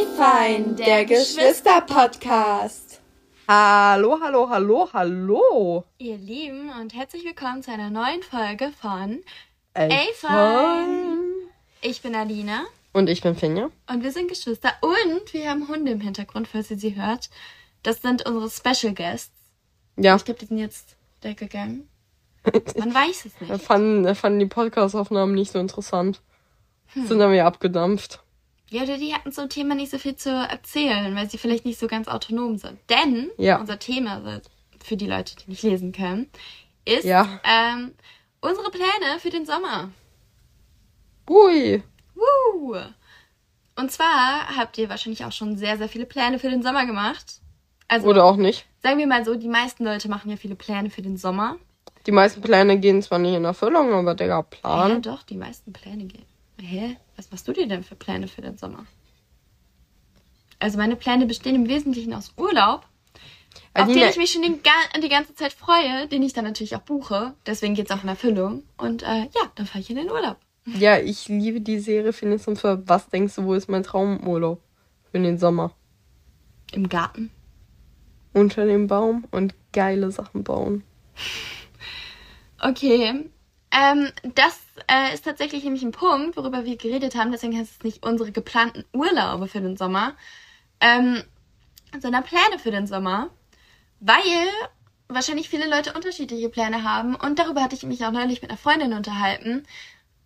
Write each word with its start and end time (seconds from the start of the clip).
Wie 0.00 0.16
fein, 0.16 0.76
der 0.76 1.04
Geschwister-Podcast. 1.04 3.02
Hallo, 3.46 4.18
hallo, 4.22 4.48
hallo, 4.48 4.88
hallo. 4.94 5.84
Ihr 5.98 6.16
Lieben 6.16 6.70
und 6.80 6.94
herzlich 6.94 7.22
willkommen 7.26 7.62
zu 7.62 7.70
einer 7.70 7.90
neuen 7.90 8.22
Folge 8.22 8.72
von 8.80 9.20
Ey, 9.74 10.08
fein. 10.14 11.18
Ich 11.82 12.00
bin 12.00 12.14
Alina 12.14 12.62
Und 12.94 13.10
ich 13.10 13.20
bin 13.20 13.36
Finja. 13.36 13.68
und 13.90 14.02
wir 14.02 14.10
sind 14.10 14.28
Geschwister 14.28 14.72
und 14.80 15.34
wir 15.34 15.50
haben 15.50 15.68
Hunde 15.68 15.92
im 15.92 16.00
Hintergrund, 16.00 16.48
falls 16.48 16.70
ihr 16.70 16.78
sie 16.78 16.96
hört. 16.96 17.28
Das 17.82 18.00
sind 18.00 18.26
unsere 18.26 18.48
Special 18.48 18.94
Guests. 18.94 19.34
Ja, 19.98 20.16
Ich 20.16 20.24
glaube, 20.24 20.40
die 20.40 20.46
sind 20.46 20.56
jetzt 20.56 20.96
weggegangen. 21.20 21.90
Man 22.78 22.94
weiß 22.94 23.26
es 23.26 23.32
wir 23.38 23.52
nicht. 23.54 23.66
fanden, 23.66 24.06
wir 24.06 24.14
fanden 24.14 24.38
die 24.38 24.46
Podcast-Aufnahmen 24.46 25.34
nicht 25.34 25.52
so 25.52 25.58
interessant. 25.58 26.22
Hm. 26.94 27.06
Sind 27.06 27.18
dann 27.18 27.32
wieder 27.32 27.44
abgedampft. 27.44 28.22
Ja, 28.70 28.82
oder 28.84 28.98
die 28.98 29.12
hatten 29.12 29.32
zum 29.32 29.48
Thema 29.48 29.74
nicht 29.74 29.90
so 29.90 29.98
viel 29.98 30.14
zu 30.16 30.30
erzählen, 30.30 31.14
weil 31.16 31.28
sie 31.28 31.38
vielleicht 31.38 31.64
nicht 31.64 31.78
so 31.78 31.88
ganz 31.88 32.06
autonom 32.08 32.56
sind. 32.56 32.78
Denn 32.88 33.30
Ja. 33.36 33.58
unser 33.58 33.78
Thema, 33.78 34.40
für 34.82 34.96
die 34.96 35.06
Leute, 35.08 35.34
die 35.36 35.50
nicht 35.50 35.62
lesen 35.62 35.92
können, 35.92 36.30
ist 36.84 37.04
Ja. 37.04 37.40
ähm, 37.44 37.92
unsere 38.40 38.70
Pläne 38.70 39.18
für 39.18 39.30
den 39.30 39.44
Sommer. 39.44 39.90
Ui. 41.28 41.82
Woo! 42.14 42.76
Und 43.76 43.90
zwar 43.92 44.56
habt 44.56 44.78
ihr 44.78 44.88
wahrscheinlich 44.88 45.24
auch 45.24 45.32
schon 45.32 45.56
sehr, 45.56 45.76
sehr 45.78 45.88
viele 45.88 46.06
Pläne 46.06 46.38
für 46.38 46.50
den 46.50 46.62
Sommer 46.62 46.86
gemacht. 46.86 47.40
Also, 47.88 48.06
Oder 48.08 48.24
auch 48.24 48.36
nicht. 48.36 48.66
sagen 48.82 48.98
wir 48.98 49.06
mal 49.06 49.24
so, 49.24 49.34
die 49.34 49.48
meisten 49.48 49.84
Leute 49.84 50.08
machen 50.08 50.30
ja 50.30 50.36
viele 50.36 50.54
Pläne 50.54 50.90
für 50.90 51.02
den 51.02 51.16
Sommer. 51.16 51.56
Die 52.06 52.12
meisten 52.12 52.40
Pläne 52.40 52.78
gehen 52.78 53.02
zwar 53.02 53.18
nicht 53.18 53.34
in 53.34 53.44
Erfüllung, 53.44 53.92
aber 53.92 54.14
Ja, 54.24 54.42
Plan. 54.42 55.02
doch, 55.02 55.22
die 55.22 55.36
meisten 55.36 55.72
Pläne 55.72 56.04
gehen. 56.04 56.24
Hä? 56.60 56.96
Was 57.16 57.30
machst 57.30 57.48
du 57.48 57.52
dir 57.52 57.66
denn 57.66 57.84
für 57.84 57.96
Pläne 57.96 58.28
für 58.28 58.42
den 58.42 58.56
Sommer? 58.56 58.86
Also 60.58 60.78
meine 60.78 60.96
Pläne 60.96 61.26
bestehen 61.26 61.54
im 61.54 61.68
Wesentlichen 61.68 62.12
aus 62.12 62.32
Urlaub, 62.36 62.86
auf 63.74 63.86
den 63.86 64.08
ich 64.08 64.16
mich 64.16 64.32
schon 64.32 64.42
die 64.42 65.08
ganze 65.08 65.34
Zeit 65.34 65.52
freue, 65.52 66.06
den 66.08 66.22
ich 66.22 66.34
dann 66.34 66.44
natürlich 66.44 66.76
auch 66.76 66.82
buche. 66.82 67.34
Deswegen 67.46 67.74
geht's 67.74 67.90
auch 67.90 68.02
in 68.02 68.08
Erfüllung. 68.08 68.64
Und 68.76 69.02
äh, 69.02 69.22
ja, 69.22 69.50
dann 69.54 69.66
fahre 69.66 69.80
ich 69.80 69.90
in 69.90 69.96
den 69.96 70.10
Urlaub. 70.10 70.36
ja, 70.66 70.98
ich 70.98 71.28
liebe 71.28 71.60
die 71.60 71.78
Serie 71.78 72.12
Phineas 72.12 72.46
und 72.46 72.58
für 72.58 72.86
was 72.86 73.08
denkst 73.08 73.36
du, 73.36 73.44
wo 73.44 73.54
ist 73.54 73.68
mein 73.68 73.82
Traumurlaub? 73.82 74.62
Für 75.10 75.18
den 75.18 75.38
Sommer. 75.38 75.72
Im 76.72 76.88
Garten. 76.88 77.30
Unter 78.32 78.64
dem 78.66 78.86
Baum 78.86 79.24
und 79.30 79.54
geile 79.72 80.10
Sachen 80.10 80.44
bauen. 80.44 80.84
Okay. 82.62 83.30
Ähm, 83.72 84.10
das 84.34 84.60
äh, 84.88 85.14
ist 85.14 85.24
tatsächlich 85.24 85.62
nämlich 85.64 85.82
ein 85.82 85.92
Punkt, 85.92 86.36
worüber 86.36 86.64
wir 86.64 86.76
geredet 86.76 87.14
haben. 87.14 87.30
Deswegen 87.30 87.56
heißt 87.56 87.70
es 87.78 87.84
nicht 87.84 88.04
unsere 88.04 88.32
geplanten 88.32 88.84
Urlaube 88.92 89.46
für 89.46 89.60
den 89.60 89.76
Sommer, 89.76 90.14
ähm, 90.80 91.22
sondern 92.00 92.24
Pläne 92.24 92.58
für 92.58 92.70
den 92.70 92.86
Sommer. 92.86 93.30
Weil 94.00 94.20
wahrscheinlich 95.08 95.48
viele 95.48 95.68
Leute 95.68 95.92
unterschiedliche 95.92 96.48
Pläne 96.48 96.84
haben. 96.84 97.14
Und 97.14 97.38
darüber 97.38 97.62
hatte 97.62 97.76
ich 97.76 97.82
mich 97.84 98.04
auch 98.04 98.12
neulich 98.12 98.42
mit 98.42 98.50
einer 98.50 98.58
Freundin 98.58 98.92
unterhalten. 98.92 99.64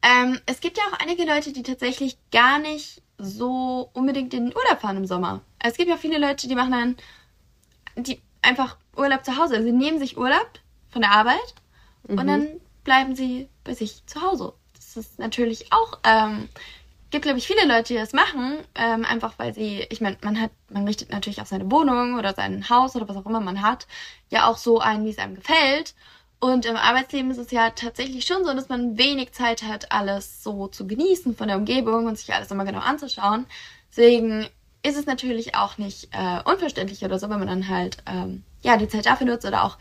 Ähm, 0.03 0.41
es 0.47 0.61
gibt 0.61 0.79
ja 0.79 0.85
auch 0.85 1.01
einige 1.01 1.25
Leute, 1.25 1.53
die 1.53 1.63
tatsächlich 1.63 2.17
gar 2.31 2.59
nicht 2.59 3.03
so 3.19 3.91
unbedingt 3.93 4.35
in 4.35 4.47
den 4.47 4.57
Urlaub 4.57 4.81
fahren 4.81 4.97
im 4.97 5.07
Sommer. 5.07 5.41
Es 5.59 5.77
gibt 5.77 5.89
ja 5.89 5.97
viele 5.97 6.19
Leute, 6.19 6.49
die 6.49 6.55
machen 6.55 6.73
dann 6.73 6.97
die 7.97 8.21
einfach 8.43 8.77
Urlaub 8.97 9.25
zu 9.25 9.37
Hause. 9.37 9.55
Also 9.55 9.67
sie 9.67 9.73
nehmen 9.73 9.99
sich 9.99 10.17
Urlaub 10.19 10.49
von 10.91 11.03
der 11.03 11.13
Arbeit 11.13 11.55
und 12.07 12.27
dann 12.27 12.61
bleiben 12.85 13.17
sie 13.17 13.49
bei 13.65 13.75
sich 13.75 14.07
zu 14.07 14.23
Hause. 14.23 14.53
Das 14.75 14.97
ist 14.97 15.19
natürlich 15.19 15.73
auch, 15.73 15.99
ähm, 16.05 16.49
gibt 17.11 17.25
glaube 17.25 17.39
ich 17.39 17.47
viele 17.47 17.67
Leute, 17.67 17.95
die 17.95 17.99
das 17.99 18.13
machen, 18.13 18.59
ähm, 18.75 19.05
einfach 19.05 19.35
weil 19.39 19.55
sie, 19.55 19.87
ich 19.91 20.01
meine, 20.01 20.17
man 20.23 20.41
hat, 20.41 20.51
man 20.69 20.87
richtet 20.87 21.11
natürlich 21.11 21.41
auch 21.41 21.47
seine 21.47 21.71
Wohnung 21.71 22.19
oder 22.19 22.35
sein 22.35 22.69
Haus 22.69 22.95
oder 22.95 23.09
was 23.09 23.17
auch 23.17 23.27
immer 23.27 23.41
man 23.41 23.63
hat, 23.63 23.87
ja 24.31 24.49
auch 24.49 24.57
so 24.57 24.81
ein, 24.81 25.05
wie 25.05 25.11
es 25.11 25.19
einem 25.19 25.35
gefällt. 25.35 25.95
Und 26.41 26.67
im 26.67 26.77
Arbeitsleben 26.77 27.31
ist 27.31 27.39
es 27.39 27.51
ja 27.51 27.71
tatsächlich 27.71 28.27
schon 28.27 28.45
so, 28.45 28.53
dass 28.53 28.69
man 28.69 28.99
wenig 28.99 29.33
Zeit 29.33 29.63
hat, 29.63 29.93
alles 29.93 30.43
so 30.43 30.69
zu 30.69 30.87
genießen 30.87 31.35
von 31.37 31.49
der 31.49 31.57
Umgebung 31.57 32.07
und 32.07 32.19
sich 32.19 32.35
alles 32.35 32.51
immer 32.51 32.67
genau 32.67 32.81
anzuschauen. 32.81 33.47
Deswegen 33.91 34.47
ist 34.83 34.99
es 34.99 35.07
natürlich 35.07 35.55
auch 35.55 35.79
nicht 35.79 36.09
äh, 36.13 36.43
unverständlich 36.45 37.03
oder 37.03 37.19
so, 37.19 37.31
wenn 37.31 37.39
man 37.39 37.49
dann 37.49 37.69
halt 37.69 37.97
ähm, 38.07 38.43
ja 38.63 38.77
die 38.77 38.89
Zeit 38.89 39.07
dafür 39.07 39.27
nutzt 39.27 39.47
oder 39.47 39.65
auch, 39.65 39.79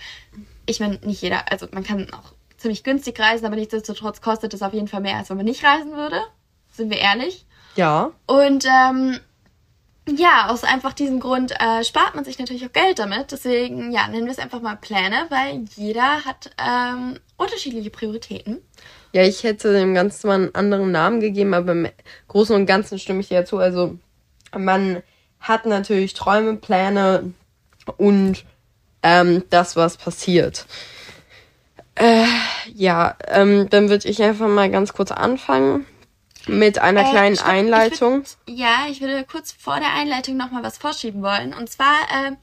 ich 0.66 0.80
meine, 0.80 1.00
nicht 1.04 1.22
jeder, 1.22 1.52
also 1.52 1.68
man 1.72 1.84
kann 1.84 2.14
auch 2.14 2.32
ziemlich 2.64 2.84
günstig 2.84 3.20
reisen, 3.20 3.46
aber 3.46 3.56
nichtsdestotrotz 3.56 4.22
kostet 4.22 4.54
es 4.54 4.64
auf 4.64 4.74
jeden 4.74 4.88
Fall 4.88 5.02
mehr, 5.02 5.18
als 5.18 5.30
wenn 5.30 5.38
man 5.38 5.46
nicht 5.46 5.64
reisen 5.64 5.96
würde. 5.96 6.20
Sind 6.72 6.90
wir 6.90 6.98
ehrlich. 6.98 7.46
Ja. 7.76 8.12
Und 8.26 8.66
ähm, 8.66 9.20
ja, 10.08 10.48
aus 10.50 10.64
einfach 10.64 10.94
diesem 10.94 11.20
Grund 11.20 11.52
äh, 11.52 11.84
spart 11.84 12.16
man 12.16 12.26
sich 12.26 12.40
natürlich 12.40 12.66
auch 12.66 12.74
Geld 12.74 13.00
damit. 13.00 13.32
Deswegen, 13.32 13.92
ja, 13.92 14.08
nennen 14.08 14.26
wir 14.26 14.32
es 14.32 14.40
einfach 14.40 14.62
mal 14.62 14.76
Pläne, 14.78 15.28
weil 15.30 15.66
jeder 15.76 16.26
hat 16.26 16.52
ähm, 16.58 17.20
unterschiedliche 17.38 17.90
Prioritäten. 17.90 18.62
Ja, 19.12 19.24
ich 19.24 19.44
hätte 19.44 19.74
dem 19.74 19.94
Ganzen 19.94 20.28
mal 20.28 20.36
einen 20.36 20.56
anderen 20.56 20.92
Namen 20.92 21.20
gegeben, 21.20 21.54
aber 21.54 21.74
im 21.74 21.88
Großen 22.30 22.56
und 22.56 22.66
Ganzen 22.66 22.98
stimme 22.98 23.20
ich 23.20 23.28
dir 23.28 23.42
dazu. 23.42 23.60
Also, 23.60 23.98
man 24.58 25.04
hat 25.40 25.66
natürlich 25.66 26.14
Träume, 26.14 26.56
Pläne 26.56 27.34
und 27.98 28.46
ähm, 29.04 29.44
das, 29.50 29.76
was 29.76 29.98
passiert. 29.98 30.66
Äh, 31.96 32.26
ja, 32.74 33.16
ähm, 33.28 33.70
dann 33.70 33.90
würde 33.90 34.08
ich 34.08 34.22
einfach 34.22 34.48
mal 34.48 34.70
ganz 34.70 34.94
kurz 34.94 35.12
anfangen 35.12 35.86
mit 36.48 36.80
einer 36.80 37.08
Äh, 37.08 37.12
kleinen 37.12 37.36
stopp, 37.36 37.48
Einleitung. 37.50 38.24
Ich 38.24 38.36
würd, 38.54 38.60
ja, 38.60 38.76
ich 38.90 39.02
würde 39.02 39.24
kurz 39.30 39.52
vor 39.52 39.80
der 39.80 39.94
Einleitung 39.94 40.38
nochmal 40.38 40.64
was 40.64 40.78
vorschieben 40.78 41.22
wollen. 41.24 41.54
Und 41.54 41.70
zwar, 41.70 41.96
ähm, 42.26 42.38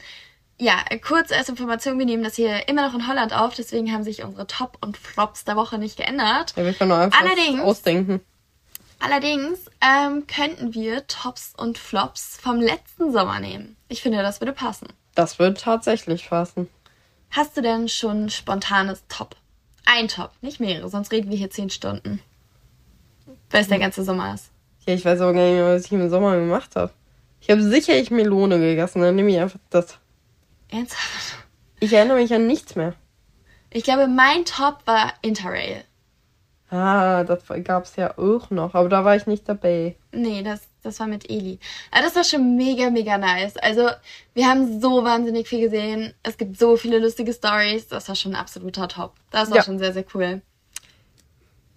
ja, 0.58 0.76
kurz 1.06 1.32
als 1.32 1.48
Information, 1.48 1.98
wir 1.98 2.06
nehmen 2.06 2.22
das 2.24 2.34
hier 2.36 2.68
immer 2.68 2.86
noch 2.86 2.94
in 2.94 3.06
Holland 3.06 3.32
auf, 3.34 3.54
deswegen 3.54 3.92
haben 3.92 4.02
sich 4.04 4.22
unsere 4.24 4.46
Top 4.46 4.78
und 4.80 4.96
Flops 4.96 5.44
der 5.44 5.56
Woche 5.56 5.78
nicht 5.78 5.96
geändert. 5.96 6.54
Ja, 6.56 6.64
wir 6.64 6.72
können 6.74 6.92
einfach 6.92 7.20
Allerdings- 7.20 7.60
ausdenken. 7.60 8.20
Allerdings 9.02 9.60
ähm, 9.80 10.26
könnten 10.26 10.74
wir 10.74 11.06
Tops 11.06 11.54
und 11.56 11.78
Flops 11.78 12.38
vom 12.42 12.60
letzten 12.60 13.12
Sommer 13.12 13.40
nehmen. 13.40 13.76
Ich 13.88 14.02
finde, 14.02 14.20
das 14.22 14.40
würde 14.42 14.52
passen. 14.52 14.88
Das 15.14 15.38
wird 15.38 15.60
tatsächlich 15.62 16.28
passen. 16.28 16.68
Hast 17.30 17.56
du 17.56 17.62
denn 17.62 17.88
schon 17.88 18.28
spontanes 18.28 19.02
Top? 19.08 19.36
Ein 19.84 20.08
Top, 20.08 20.30
nicht 20.40 20.60
mehrere, 20.60 20.88
sonst 20.88 21.12
reden 21.12 21.30
wir 21.30 21.36
hier 21.36 21.50
zehn 21.50 21.70
Stunden. 21.70 22.20
Weil 23.50 23.62
es 23.62 23.68
der 23.68 23.78
ganze 23.78 24.04
Sommer 24.04 24.34
ist. 24.34 24.50
Ja, 24.86 24.94
ich 24.94 25.04
weiß 25.04 25.20
auch 25.20 25.32
gar 25.32 25.44
nicht 25.44 25.54
mehr, 25.54 25.74
was 25.74 25.86
ich 25.86 25.92
im 25.92 26.08
Sommer 26.08 26.36
gemacht 26.36 26.76
habe. 26.76 26.92
Ich 27.40 27.50
habe 27.50 27.62
sicherlich 27.62 28.10
Melone 28.10 28.58
gegessen, 28.58 29.00
dann 29.00 29.16
nehme 29.16 29.30
ich 29.30 29.38
einfach 29.38 29.58
das. 29.70 29.98
Ernsthaft? 30.68 31.36
Ich 31.80 31.92
erinnere 31.92 32.18
mich 32.18 32.32
an 32.32 32.46
nichts 32.46 32.76
mehr. 32.76 32.94
Ich 33.70 33.84
glaube, 33.84 34.06
mein 34.06 34.44
Top 34.44 34.78
war 34.86 35.12
Interrail. 35.22 35.84
Ah, 36.70 37.24
das 37.24 37.42
gab's 37.64 37.96
ja 37.96 38.16
auch 38.18 38.50
noch, 38.50 38.74
aber 38.74 38.88
da 38.88 39.04
war 39.04 39.16
ich 39.16 39.26
nicht 39.26 39.48
dabei. 39.48 39.96
Nee, 40.12 40.42
das, 40.42 40.60
das 40.82 41.00
war 41.00 41.06
mit 41.06 41.28
Eli. 41.30 41.58
Aber 41.90 42.02
das 42.02 42.14
war 42.16 42.24
schon 42.24 42.56
mega, 42.56 42.90
mega 42.90 43.18
nice. 43.18 43.56
Also, 43.56 43.88
wir 44.34 44.46
haben 44.48 44.80
so 44.80 45.04
wahnsinnig 45.04 45.48
viel 45.48 45.60
gesehen. 45.60 46.14
Es 46.22 46.36
gibt 46.38 46.58
so 46.58 46.76
viele 46.76 46.98
lustige 46.98 47.32
Stories. 47.32 47.88
Das 47.88 48.08
war 48.08 48.14
schon 48.16 48.32
ein 48.32 48.40
absoluter 48.40 48.88
Top. 48.88 49.14
Das 49.30 49.50
war 49.50 49.58
Ja. 49.58 49.62
schon 49.62 49.78
sehr, 49.78 49.92
sehr 49.92 50.04
cool. 50.14 50.42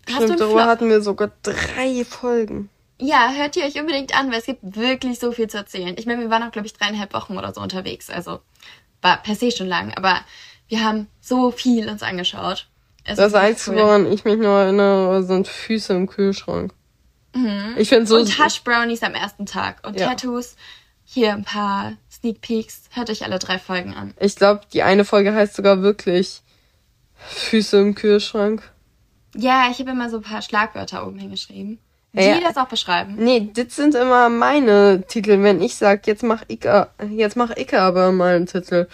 Hast 0.07 0.19
du 0.19 0.23
Stimmt, 0.25 0.39
darüber 0.41 0.65
hatten 0.65 0.89
wir 0.89 1.01
sogar 1.01 1.31
drei 1.43 2.03
Folgen. 2.05 2.69
Ja, 2.99 3.31
hört 3.33 3.55
ihr 3.55 3.63
euch 3.65 3.79
unbedingt 3.79 4.17
an, 4.17 4.31
weil 4.31 4.39
es 4.39 4.45
gibt 4.45 4.75
wirklich 4.75 5.19
so 5.19 5.31
viel 5.31 5.49
zu 5.49 5.57
erzählen. 5.57 5.95
Ich 5.97 6.05
meine, 6.05 6.21
wir 6.21 6.29
waren 6.29 6.43
auch, 6.43 6.51
glaube 6.51 6.67
ich, 6.67 6.73
dreieinhalb 6.73 7.13
Wochen 7.13 7.37
oder 7.37 7.53
so 7.53 7.61
unterwegs. 7.61 8.09
Also 8.09 8.39
war 9.01 9.21
per 9.21 9.35
se 9.35 9.51
schon 9.51 9.67
lang, 9.67 9.93
aber 9.95 10.19
wir 10.67 10.83
haben 10.83 11.07
so 11.19 11.51
viel 11.51 11.89
uns 11.89 12.03
angeschaut. 12.03 12.67
Es 13.03 13.17
Das 13.17 13.33
Einzige, 13.33 13.75
cool. 13.75 13.83
woran 13.83 14.11
ich 14.11 14.23
mich 14.23 14.37
nur 14.37 14.57
erinnere, 14.57 15.23
sind 15.23 15.47
Füße 15.47 15.93
im 15.93 16.07
Kühlschrank. 16.07 16.73
Ich 17.77 17.89
finde 17.89 18.05
so. 18.05 18.15
Mhm. 18.15 18.21
Und 18.21 18.39
Hush 18.39 18.63
Brownies 18.63 19.01
am 19.03 19.13
ersten 19.15 19.45
Tag. 19.45 19.85
Und 19.87 19.99
Ja. 19.99 20.07
Tattoos. 20.09 20.55
Hier 21.05 21.33
ein 21.33 21.43
paar 21.43 21.93
Sneak 22.11 22.41
Peeks. 22.41 22.83
Hört 22.91 23.09
euch 23.09 23.23
alle 23.25 23.37
drei 23.39 23.59
Folgen 23.59 23.93
an. 23.93 24.13
Ich 24.19 24.35
glaube, 24.35 24.61
die 24.71 24.83
eine 24.83 25.03
Folge 25.05 25.33
heißt 25.33 25.55
sogar 25.55 25.81
wirklich 25.81 26.41
Füße 27.15 27.77
im 27.79 27.95
Kühlschrank. 27.95 28.63
Ja, 29.35 29.67
ich 29.71 29.79
habe 29.79 29.91
immer 29.91 30.09
so 30.09 30.17
ein 30.17 30.23
paar 30.23 30.41
Schlagwörter 30.41 31.05
oben 31.07 31.17
hingeschrieben. 31.19 31.79
Die 32.13 32.21
Ja. 32.21 32.39
das 32.41 32.57
auch 32.57 32.67
beschreiben. 32.67 33.15
Nee, 33.17 33.49
das 33.53 33.75
sind 33.75 33.95
immer 33.95 34.29
meine 34.29 35.03
Titel. 35.07 35.41
Wenn 35.41 35.61
ich 35.61 35.75
sag, 35.75 36.05
jetzt 36.05 36.21
mach 36.23 36.43
ich, 36.47 36.59
jetzt 37.09 37.35
mach 37.35 37.49
ich 37.57 37.73
aber 37.75 38.11
mal 38.11 38.35
einen 38.35 38.45
Titel. 38.45 38.87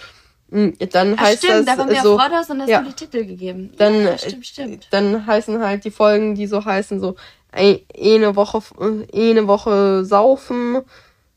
Mm, 0.50 0.70
Dann 0.92 1.16
Ach, 1.18 1.24
heißt 1.24 1.44
stimmt, 1.44 1.68
da 1.68 1.76
das 1.76 1.78
waren 1.78 1.90
wir 1.90 2.02
so. 2.02 2.16
auf 2.18 2.26
Rodos 2.26 2.50
und 2.50 2.62
hast 2.62 2.70
ja. 2.70 2.82
du 2.82 2.88
die 2.88 2.94
Titel 2.96 3.26
gegeben. 3.26 3.72
dann, 3.78 4.02
ja, 4.02 4.10
äh, 4.14 4.18
stimmt, 4.18 4.46
stimmt. 4.48 4.88
dann 4.90 5.28
heißen 5.28 5.62
halt 5.62 5.84
die 5.84 5.92
Folgen, 5.92 6.34
die 6.36 6.48
so 6.48 6.64
heißen, 6.66 7.00
so 7.00 7.16
eine 7.52 8.36
Woche, 8.36 8.62
eine 9.14 9.48
Woche 9.48 10.06
saufen, 10.06 10.82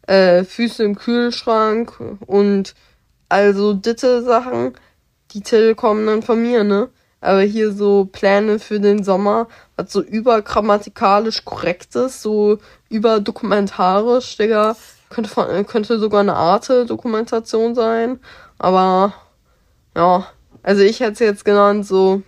äh, 0.06 0.44
Füße 0.44 0.84
im 0.84 0.96
Kühlschrank 0.96 1.98
und 2.26 2.74
also 3.28 3.72
ditte 3.72 4.22
Sachen. 4.22 4.74
Die 5.32 5.40
Titel 5.40 5.74
kommen 5.74 6.06
dann 6.06 6.22
von 6.22 6.42
mir, 6.42 6.64
ne? 6.64 6.90
Aber 7.20 7.42
hier 7.42 7.72
so 7.72 8.04
Pläne 8.04 8.58
für 8.58 8.80
den 8.80 9.04
Sommer, 9.04 9.46
was 9.76 9.92
so 9.92 10.02
übergrammatikalisch 10.02 11.44
korrekt 11.44 11.94
ist, 11.94 12.20
so 12.20 12.58
überdokumentarisch, 12.90 14.36
Digga. 14.36 14.76
Könnte, 15.08 15.64
könnte 15.64 15.98
sogar 15.98 16.20
eine 16.20 16.34
Arte-Dokumentation 16.34 17.74
sein. 17.74 18.18
Aber 18.58 19.14
ja, 19.96 20.26
also 20.62 20.82
ich 20.82 21.00
hätte 21.00 21.12
es 21.12 21.18
jetzt 21.20 21.44
genannt 21.44 21.86
so. 21.86 22.22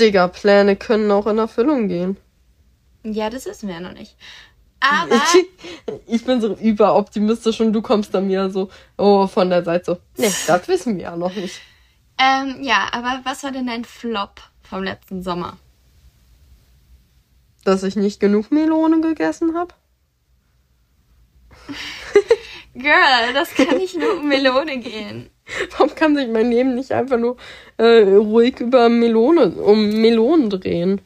Digga, 0.00 0.28
Pläne 0.28 0.76
können 0.76 1.10
auch 1.10 1.26
in 1.26 1.38
Erfüllung 1.38 1.88
gehen. 1.88 2.16
Ja, 3.02 3.30
das 3.30 3.46
wissen 3.46 3.68
wir 3.68 3.76
ja 3.76 3.80
noch 3.80 3.92
nicht. 3.92 4.16
Aber 4.80 5.14
Ich, 5.34 6.14
ich 6.14 6.24
bin 6.24 6.40
so 6.40 6.54
überoptimistisch 6.54 7.60
und 7.60 7.72
du 7.72 7.82
kommst 7.82 8.14
dann 8.14 8.26
mir 8.26 8.50
so 8.50 8.70
oh, 8.96 9.26
von 9.26 9.50
der 9.50 9.62
Seite 9.62 9.84
so. 9.84 9.98
Nee, 10.22 10.32
das 10.46 10.68
wissen 10.68 10.96
wir 10.96 11.04
ja 11.04 11.16
noch 11.16 11.34
nicht. 11.34 11.60
ähm, 12.18 12.62
ja, 12.62 12.88
aber 12.92 13.20
was 13.24 13.42
war 13.42 13.50
denn 13.50 13.66
dein 13.66 13.84
Flop 13.84 14.40
vom 14.62 14.82
letzten 14.82 15.22
Sommer? 15.22 15.58
Dass 17.64 17.82
ich 17.82 17.94
nicht 17.96 18.20
genug 18.20 18.50
Melone 18.50 19.02
gegessen 19.02 19.54
habe. 19.54 19.74
Girl, 22.74 23.34
das 23.34 23.52
kann 23.54 23.76
nicht 23.76 23.96
nur 23.96 24.18
um 24.18 24.28
Melone 24.28 24.78
gehen. 24.78 25.28
Warum 25.72 25.94
kann 25.94 26.16
sich 26.16 26.28
mein 26.28 26.50
Leben 26.50 26.74
nicht 26.74 26.92
einfach 26.92 27.18
nur 27.18 27.36
äh, 27.76 28.02
ruhig 28.02 28.60
über 28.60 28.88
Melone, 28.88 29.50
um 29.50 30.00
Melonen 30.00 30.50
drehen? 30.50 31.00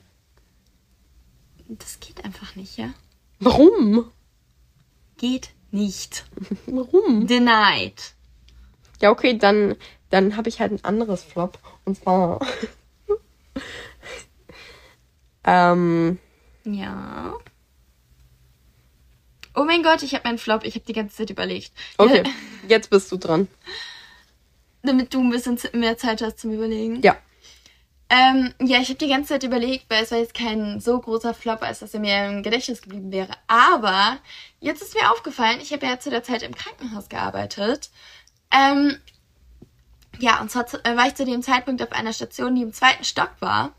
Das 1.68 2.00
geht 2.00 2.24
einfach 2.24 2.54
nicht, 2.56 2.76
ja? 2.76 2.90
Warum? 3.40 4.10
Geht 5.16 5.50
nicht. 5.70 6.24
Warum? 6.66 7.26
Denied. 7.26 8.14
Ja, 9.00 9.10
okay, 9.10 9.36
dann, 9.36 9.76
dann 10.10 10.36
habe 10.36 10.48
ich 10.48 10.60
halt 10.60 10.72
ein 10.72 10.84
anderes 10.84 11.22
Flop. 11.22 11.58
Und 11.84 11.98
zwar. 11.98 12.40
ähm, 15.44 16.18
Ja. 16.64 17.34
Oh 19.56 19.64
mein 19.64 19.82
Gott, 19.82 20.02
ich 20.02 20.14
habe 20.14 20.24
meinen 20.24 20.38
Flop. 20.38 20.64
Ich 20.64 20.74
habe 20.74 20.84
die 20.84 20.92
ganze 20.92 21.16
Zeit 21.16 21.30
überlegt. 21.30 21.72
okay, 21.98 22.24
jetzt 22.68 22.90
bist 22.90 23.10
du 23.12 23.16
dran. 23.16 23.48
Damit 24.84 25.12
du 25.14 25.20
ein 25.20 25.30
bisschen 25.30 25.58
mehr 25.72 25.96
Zeit 25.96 26.22
hast 26.22 26.38
zum 26.38 26.52
Überlegen. 26.52 27.00
Ja. 27.02 27.16
Ähm, 28.10 28.54
ja, 28.60 28.80
ich 28.80 28.88
habe 28.88 28.98
die 28.98 29.08
ganze 29.08 29.30
Zeit 29.30 29.44
überlegt, 29.44 29.86
weil 29.88 30.04
es 30.04 30.10
war 30.10 30.18
jetzt 30.18 30.34
kein 30.34 30.78
so 30.78 30.98
großer 30.98 31.34
Flop, 31.34 31.62
als 31.62 31.80
dass 31.80 31.94
er 31.94 32.00
mir 32.00 32.26
im 32.26 32.42
Gedächtnis 32.42 32.82
geblieben 32.82 33.10
wäre. 33.10 33.32
Aber 33.46 34.18
jetzt 34.60 34.82
ist 34.82 34.94
mir 34.94 35.10
aufgefallen, 35.10 35.58
ich 35.60 35.72
habe 35.72 35.86
ja 35.86 35.98
zu 35.98 36.10
der 36.10 36.22
Zeit 36.22 36.42
im 36.42 36.54
Krankenhaus 36.54 37.08
gearbeitet. 37.08 37.90
Ähm, 38.52 38.98
ja, 40.18 40.40
und 40.40 40.50
zwar 40.50 40.66
äh, 40.84 40.96
war 40.96 41.06
ich 41.06 41.14
zu 41.14 41.24
dem 41.24 41.42
Zeitpunkt 41.42 41.82
auf 41.82 41.92
einer 41.92 42.12
Station, 42.12 42.54
die 42.54 42.62
im 42.62 42.72
zweiten 42.72 43.04
Stock 43.04 43.32
war. 43.40 43.72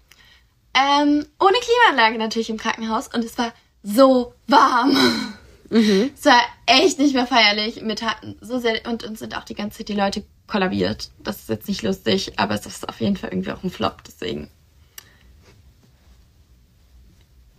Ähm, 0.73 1.25
ohne 1.39 1.57
Klimaanlage 1.59 2.17
natürlich 2.17 2.49
im 2.49 2.57
Krankenhaus 2.57 3.07
und 3.07 3.23
es 3.23 3.37
war 3.37 3.53
so 3.83 4.33
warm. 4.47 4.97
Es 5.69 6.25
war 6.25 6.41
echt 6.65 6.99
nicht 6.99 7.13
mehr 7.13 7.27
feierlich. 7.27 7.81
Taten 7.95 8.35
so 8.41 8.59
sehr 8.59 8.85
und 8.87 9.03
uns 9.03 9.19
sind 9.19 9.35
auch 9.35 9.43
die 9.43 9.55
ganze 9.55 9.79
Zeit 9.79 9.89
die 9.89 9.93
Leute 9.93 10.23
kollabiert. 10.47 11.09
Das 11.19 11.37
ist 11.37 11.49
jetzt 11.49 11.67
nicht 11.67 11.81
lustig, 11.81 12.33
aber 12.37 12.55
es 12.55 12.65
ist 12.65 12.87
auf 12.87 13.01
jeden 13.01 13.17
Fall 13.17 13.31
irgendwie 13.31 13.51
auch 13.51 13.63
ein 13.63 13.71
Flop, 13.71 14.03
deswegen. 14.05 14.49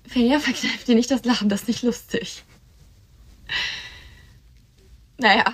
Felia, 0.07 0.39
verkneif 0.39 0.85
dir 0.85 0.95
nicht 0.95 1.11
das 1.11 1.25
Lachen, 1.25 1.49
das 1.49 1.63
ist 1.63 1.69
nicht 1.69 1.83
lustig. 1.83 2.45
Naja. 5.19 5.45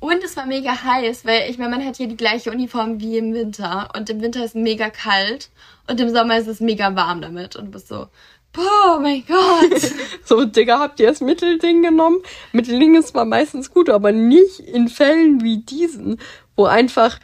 Und 0.00 0.22
es 0.24 0.36
war 0.36 0.46
mega 0.46 0.82
heiß, 0.82 1.24
weil 1.24 1.50
ich 1.50 1.58
meine, 1.58 1.70
man 1.70 1.86
hat 1.86 1.96
hier 1.96 2.08
die 2.08 2.16
gleiche 2.16 2.50
Uniform 2.50 3.00
wie 3.00 3.18
im 3.18 3.32
Winter. 3.32 3.90
Und 3.96 4.10
im 4.10 4.20
Winter 4.20 4.44
ist 4.44 4.54
es 4.54 4.62
mega 4.62 4.90
kalt 4.90 5.50
und 5.86 6.00
im 6.00 6.10
Sommer 6.10 6.38
ist 6.38 6.48
es 6.48 6.60
mega 6.60 6.94
warm 6.96 7.20
damit. 7.20 7.56
Und 7.56 7.66
du 7.66 7.70
bist 7.72 7.88
so, 7.88 8.08
oh 8.56 8.98
mein 9.00 9.24
Gott. 9.26 9.92
So, 10.24 10.44
Digga, 10.44 10.78
habt 10.78 11.00
ihr 11.00 11.06
das 11.06 11.22
Mittelding 11.22 11.82
genommen? 11.82 12.18
Mittelding 12.52 12.96
ist 12.96 13.08
zwar 13.08 13.24
meistens 13.24 13.72
gut, 13.72 13.88
aber 13.88 14.12
nicht 14.12 14.60
in 14.60 14.88
Fällen 14.88 15.42
wie 15.42 15.58
diesen, 15.58 16.20
wo 16.54 16.66
einfach 16.66 17.18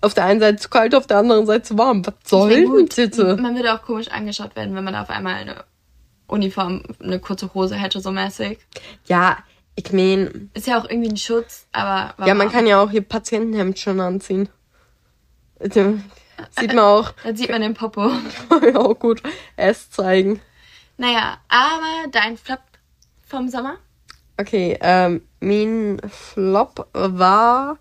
auf 0.00 0.14
der 0.14 0.24
einen 0.24 0.40
Seite 0.40 0.56
zu 0.56 0.70
kalt, 0.70 0.94
auf 0.94 1.06
der 1.06 1.18
anderen 1.18 1.44
Seite 1.44 1.64
zu 1.64 1.76
warm. 1.76 2.06
Was 2.06 2.14
soll 2.24 2.48
denn 2.48 2.86
bitte? 2.86 3.36
Man 3.36 3.56
würde 3.56 3.74
auch 3.74 3.82
komisch 3.82 4.08
angeschaut 4.08 4.56
werden, 4.56 4.74
wenn 4.74 4.84
man 4.84 4.94
auf 4.94 5.10
einmal 5.10 5.34
eine 5.34 5.64
Uniform, 6.28 6.82
eine 6.98 7.20
kurze 7.20 7.52
Hose 7.52 7.74
hätte, 7.74 8.00
so 8.00 8.10
mäßig. 8.10 8.58
Ja, 9.06 9.36
ich 9.74 9.92
mein, 9.92 10.50
Ist 10.54 10.66
ja 10.66 10.80
auch 10.80 10.88
irgendwie 10.88 11.10
ein 11.10 11.16
Schutz, 11.18 11.66
aber. 11.72 12.14
ja, 12.26 12.34
man 12.34 12.50
kann 12.50 12.66
ja 12.66 12.82
auch 12.82 12.90
hier 12.90 13.02
Patientenhemd 13.02 13.78
schon 13.78 14.00
anziehen. 14.00 14.48
Also, 15.58 15.98
Sieht 16.58 16.74
man 16.74 16.84
auch. 16.84 17.12
Dann 17.22 17.36
sieht 17.36 17.50
man 17.50 17.60
den 17.60 17.74
Popo. 17.74 18.10
ja, 18.62 18.76
auch 18.76 18.98
gut. 18.98 19.22
Es 19.56 19.90
zeigen. 19.90 20.40
Naja, 21.00 21.38
aber 21.48 22.10
dein 22.10 22.36
Flop 22.36 22.60
vom 23.26 23.48
Sommer? 23.48 23.78
Okay, 24.36 24.76
ähm, 24.82 25.22
mein 25.40 25.98
Flop 26.10 26.90
war 26.92 27.78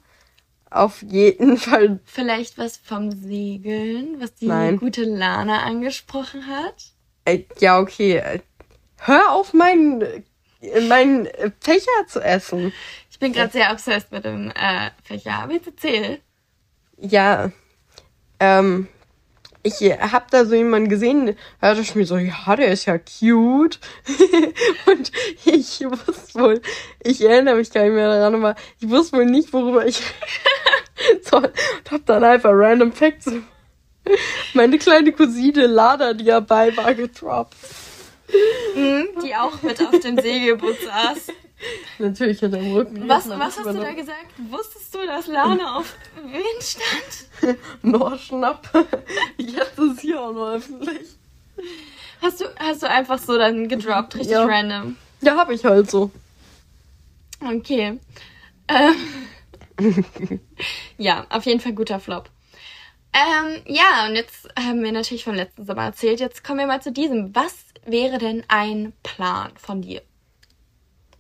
auf 0.70 1.02
jeden 1.02 1.58
Fall. 1.58 2.00
Vielleicht 2.06 2.58
was 2.58 2.78
vom 2.78 3.12
Segeln, 3.12 4.22
was 4.22 4.36
die 4.36 4.48
Nein. 4.48 4.78
gute 4.78 5.04
Lana 5.04 5.64
angesprochen 5.64 6.48
hat? 6.48 6.94
Äh, 7.26 7.44
ja, 7.60 7.82
okay. 7.82 8.20
äh, 8.20 8.40
Hör 9.00 9.34
auf, 9.34 9.54
meinen 9.54 10.02
äh, 10.62 10.80
meinen 10.88 11.26
äh, 11.26 11.52
Fächer 11.60 12.08
zu 12.08 12.22
essen. 12.22 12.72
Ich 13.12 13.20
bin 13.20 13.34
gerade 13.34 13.52
sehr 13.52 13.70
obsessed 13.74 14.14
mit 14.14 14.24
dem 14.24 14.52
äh, 14.52 14.92
Fächer. 15.04 15.34
Aber 15.44 15.52
jetzt 15.52 15.68
erzähl. 15.68 16.22
Ja, 16.96 17.52
ähm, 18.40 18.88
ich 19.64 19.82
äh, 19.82 19.98
hab 19.98 20.32
da 20.32 20.46
so 20.46 20.56
jemanden 20.56 20.90
gesehen, 20.90 21.36
da 21.62 21.70
dachte 21.70 21.82
ich 21.82 21.96
mir 21.96 22.06
so, 22.06 22.18
ja, 22.18 22.56
der 22.56 22.72
ist 22.72 22.86
ja 22.86 22.98
cute. 22.98 23.80
und 24.86 25.12
ich 25.46 25.82
wusste 25.82 26.40
wohl, 26.40 26.62
ich 27.04 27.24
erinnere 27.24 27.56
mich 27.56 27.72
gar 27.72 27.84
nicht 27.84 27.94
mehr 27.94 28.10
daran, 28.10 28.36
aber 28.36 28.56
ich 28.80 28.90
wusste 28.90 29.18
wohl 29.18 29.26
nicht, 29.26 29.52
worüber 29.52 29.86
ich 29.86 30.02
soll. 31.24 31.46
Und 31.46 31.92
hab 31.92 32.06
dann 32.06 32.24
einfach 32.24 32.52
random 32.54 32.92
Facts. 32.92 33.32
Meine 34.54 34.78
kleine 34.78 35.12
Cousine 35.12 35.68
Lada, 35.68 36.14
die 36.14 36.26
dabei 36.26 36.76
war, 36.76 36.94
gedroppt. 36.94 37.56
Die 38.76 39.36
auch 39.36 39.62
mit 39.64 39.82
auf 39.82 40.00
dem 40.00 40.20
Segelboot 40.20 40.78
saß. 40.82 41.28
Natürlich 41.98 42.42
hat 42.42 42.54
er 42.54 42.74
Rücken. 42.74 43.08
Was, 43.08 43.28
was 43.30 43.58
hast 43.58 43.66
du 43.66 43.74
da 43.74 43.92
gesagt? 43.92 44.28
Wusstest 44.50 44.94
du, 44.96 45.06
dass 45.06 45.28
Lana 45.28 45.78
auf 45.78 45.94
Wind 46.16 46.64
stand? 46.64 47.58
Noch 47.82 48.18
schnapp. 48.20 48.70
Jetzt 49.38 49.78
ist 49.78 50.00
hier 50.02 50.22
auch 50.22 50.34
noch 50.34 50.54
öffentlich. 50.54 51.18
Hast 52.22 52.42
du, 52.42 52.46
hast 52.58 52.84
du 52.84 52.90
einfach 52.90 53.20
so 53.20 53.38
dann 53.38 53.68
gedroppt, 53.68 54.16
richtig 54.16 54.32
Ja. 54.32 54.46
random. 54.46 54.96
Ja, 55.22 55.36
hab 55.36 55.50
ich 55.50 55.64
halt 55.66 55.90
so. 55.92 56.12
Okay. 57.42 58.00
Ähm. 58.68 58.96
ja, 60.98 61.26
auf 61.30 61.46
jeden 61.46 61.60
Fall 61.60 61.74
guter 61.74 62.00
Flop. 62.00 62.30
Ähm, 63.14 63.62
ja, 63.66 64.06
und 64.08 64.16
jetzt 64.16 64.48
haben 64.58 64.84
wir 64.84 64.92
natürlich 64.92 65.24
vom 65.24 65.36
letzten 65.36 65.66
Sommer 65.66 65.84
erzählt. 65.84 66.20
Jetzt 66.20 66.44
kommen 66.44 66.60
wir 66.60 66.68
mal 66.68 66.82
zu 66.82 66.92
diesem. 66.92 67.36
Was 67.36 67.56
wäre 67.86 68.18
denn 68.18 68.44
ein 68.48 68.94
Plan 69.04 69.52
von 69.58 69.82
dir? 69.82 70.02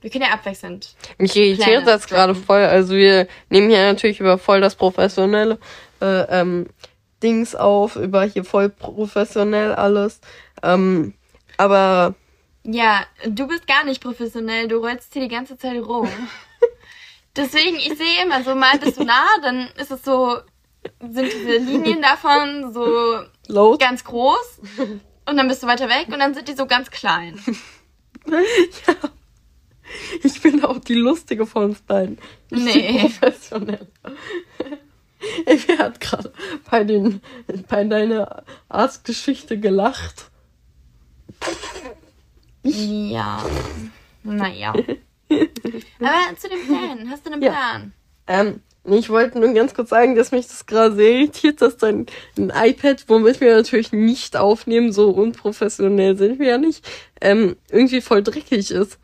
Wir 0.01 0.09
können 0.09 0.23
ja 0.25 0.31
abwechselnd. 0.31 0.95
Mich 1.17 1.35
irritiert 1.35 1.85
das 1.85 2.07
gerade 2.07 2.33
voll. 2.35 2.61
Also 2.63 2.93
wir 2.93 3.27
nehmen 3.49 3.69
hier 3.69 3.81
natürlich 3.83 4.19
über 4.19 4.37
voll 4.37 4.61
das 4.61 4.75
professionelle 4.75 5.59
äh, 6.01 6.21
ähm, 6.39 6.67
Dings 7.21 7.53
auf, 7.55 7.95
über 7.97 8.23
hier 8.23 8.45
voll 8.45 8.69
professionell 8.69 9.73
alles. 9.73 10.21
Ähm, 10.63 11.13
aber 11.57 12.15
Ja, 12.63 13.01
du 13.25 13.47
bist 13.47 13.67
gar 13.67 13.83
nicht 13.83 14.01
professionell. 14.01 14.67
Du 14.69 14.77
rollst 14.77 15.11
hier 15.13 15.21
die 15.23 15.27
ganze 15.27 15.57
Zeit 15.57 15.81
rum. 15.83 16.07
Deswegen, 17.35 17.75
ich 17.77 17.97
sehe 17.97 18.23
immer 18.23 18.43
so, 18.43 18.55
mal 18.55 18.77
bist 18.79 18.97
du 18.99 19.03
nah, 19.03 19.27
dann 19.41 19.69
ist 19.77 19.91
es 19.91 20.03
so, 20.03 20.37
sind 20.99 21.31
diese 21.31 21.57
Linien 21.57 22.01
davon 22.01 22.73
so 22.73 23.19
Load. 23.47 23.77
ganz 23.83 24.03
groß 24.03 24.59
und 25.25 25.37
dann 25.37 25.47
bist 25.47 25.61
du 25.61 25.67
weiter 25.67 25.89
weg 25.89 26.07
und 26.07 26.19
dann 26.19 26.33
sind 26.33 26.47
die 26.47 26.53
so 26.53 26.65
ganz 26.65 26.89
klein. 26.89 27.39
Ich 30.23 30.41
bin 30.41 30.63
auch 30.63 30.79
die 30.79 30.93
lustige 30.95 31.45
von 31.45 31.65
uns 31.65 31.81
beiden. 31.81 32.17
Ich 32.51 32.63
Nee. 32.63 32.87
bin 32.91 33.01
professionell. 33.01 33.87
Ey, 35.45 35.59
wer 35.67 35.77
hat 35.79 35.99
gerade 35.99 36.31
bei 36.69 36.83
den 36.83 37.21
bei 37.67 37.83
deiner 37.83 38.43
Arztgeschichte 38.69 39.59
gelacht? 39.59 40.29
Ja. 42.63 43.43
Naja. 44.23 44.73
Aber 45.99 46.37
zu 46.37 46.49
den 46.49 46.65
Plänen. 46.65 47.09
Hast 47.09 47.25
du 47.25 47.31
einen 47.31 47.41
Ja. 47.41 47.51
Plan? 47.51 47.93
Ähm, 48.27 48.61
ich 48.85 49.09
wollte 49.09 49.39
nur 49.39 49.53
ganz 49.53 49.73
kurz 49.73 49.89
sagen, 49.89 50.15
dass 50.15 50.31
mich 50.31 50.47
das 50.47 50.65
gerade 50.65 50.95
sehr 50.95 51.11
irritiert, 51.11 51.61
dass 51.61 51.77
dein 51.77 52.05
ein 52.37 52.51
iPad, 52.55 53.03
womit 53.07 53.41
wir 53.41 53.55
natürlich 53.55 53.91
nicht 53.91 54.37
aufnehmen, 54.37 54.91
so 54.93 55.09
unprofessionell 55.09 56.17
sind 56.17 56.39
wir 56.39 56.47
ja 56.47 56.57
nicht, 56.57 56.87
ähm, 57.21 57.55
irgendwie 57.69 58.01
voll 58.01 58.23
dreckig 58.23 58.71
ist. 58.71 58.97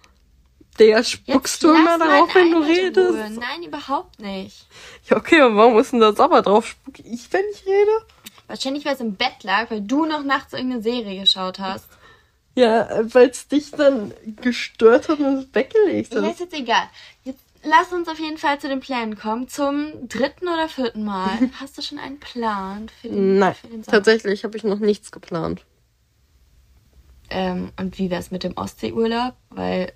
Der 0.80 1.04
spuckst 1.04 1.64
du 1.64 1.74
immer 1.74 1.98
darauf, 1.98 2.34
wenn 2.36 2.52
du 2.52 2.58
redest. 2.60 3.10
Ruhe. 3.14 3.30
Nein, 3.40 3.64
überhaupt 3.66 4.20
nicht. 4.20 4.68
Ja, 5.10 5.18
okay, 5.18 5.42
und 5.42 5.56
warum 5.56 5.80
ist 5.80 5.94
denn 5.94 6.02
da 6.02 6.14
sauber 6.14 6.42
drauf? 6.42 6.68
Spuck 6.68 7.00
ich, 7.00 7.32
wenn 7.32 7.44
ich 7.54 7.66
rede? 7.66 7.92
Wahrscheinlich, 8.48 8.86
weil 8.86 8.94
es 8.96 9.00
im 9.00 9.16
Bett 9.16 9.44
lag, 9.44 9.72
weil 9.72 9.82
du 9.82 10.06
noch 10.06 10.24
nachts 10.24 10.54
irgendeine 10.54 10.82
Serie 10.84 11.22
geschaut 11.22 11.60
hast. 11.60 11.88
Ja, 12.56 12.88
weil 13.14 13.30
es 13.30 13.48
dich 13.48 13.72
dann 13.72 14.14
gestört 14.42 15.10
hat 15.10 15.20
und 15.20 15.26
es 15.38 15.48
weggelegt 15.54 16.14
Ja, 16.14 16.22
hast. 16.22 16.32
ist 16.34 16.40
jetzt 16.42 16.54
egal. 16.54 16.88
Jetzt 17.24 17.42
lass 17.64 17.92
uns 17.92 18.08
auf 18.08 18.20
jeden 18.20 18.38
Fall 18.38 18.60
zu 18.60 18.68
den 18.70 18.80
Plänen 18.82 19.18
kommen. 19.18 19.48
Zum 19.48 20.08
dritten 20.08 20.48
oder 20.48 20.68
vierten 20.70 21.04
Mal. 21.06 21.38
Hast 21.60 21.78
du 21.78 21.82
schon 21.82 22.00
einen 22.00 22.20
Plan 22.20 22.90
für 23.02 23.10
den, 23.10 23.40
Nein, 23.40 23.56
für 23.56 23.68
den 23.68 23.84
Sommer? 23.84 23.96
tatsächlich 23.98 24.44
habe 24.44 24.56
ich 24.58 24.64
noch 24.64 24.80
nichts 24.80 25.12
geplant. 25.12 25.66
Ähm, 27.30 27.72
und 27.80 27.98
wie 27.98 28.10
wär's 28.12 28.32
mit 28.32 28.44
dem 28.44 28.56
Ostseeurlaub? 28.58 29.34
Weil 29.50 29.92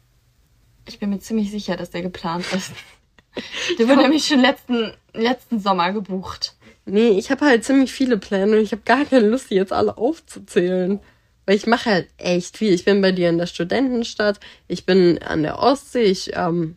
ich 0.87 0.99
bin 0.99 1.09
mir 1.09 1.19
ziemlich 1.19 1.51
sicher, 1.51 1.77
dass 1.77 1.91
der 1.91 2.01
geplant 2.01 2.45
ist. 2.53 2.71
Der 3.77 3.87
wurde 3.87 4.01
nämlich 4.01 4.25
schon 4.25 4.39
letzten, 4.39 4.91
letzten 5.13 5.59
Sommer 5.59 5.93
gebucht. 5.93 6.55
Nee, 6.85 7.09
ich 7.09 7.29
habe 7.29 7.45
halt 7.45 7.63
ziemlich 7.63 7.93
viele 7.93 8.17
Pläne 8.17 8.57
und 8.57 8.63
ich 8.63 8.71
habe 8.71 8.81
gar 8.83 9.05
keine 9.05 9.27
Lust, 9.27 9.51
die 9.51 9.55
jetzt 9.55 9.71
alle 9.71 9.97
aufzuzählen. 9.97 10.99
Weil 11.45 11.55
ich 11.55 11.67
mache 11.67 11.89
halt 11.89 12.07
echt 12.17 12.57
viel. 12.57 12.73
Ich 12.73 12.85
bin 12.85 13.01
bei 13.01 13.11
dir 13.11 13.29
in 13.29 13.37
der 13.37 13.45
Studentenstadt, 13.45 14.39
ich 14.67 14.85
bin 14.85 15.19
an 15.21 15.43
der 15.43 15.59
Ostsee, 15.59 16.03
ich 16.03 16.35
ähm, 16.35 16.75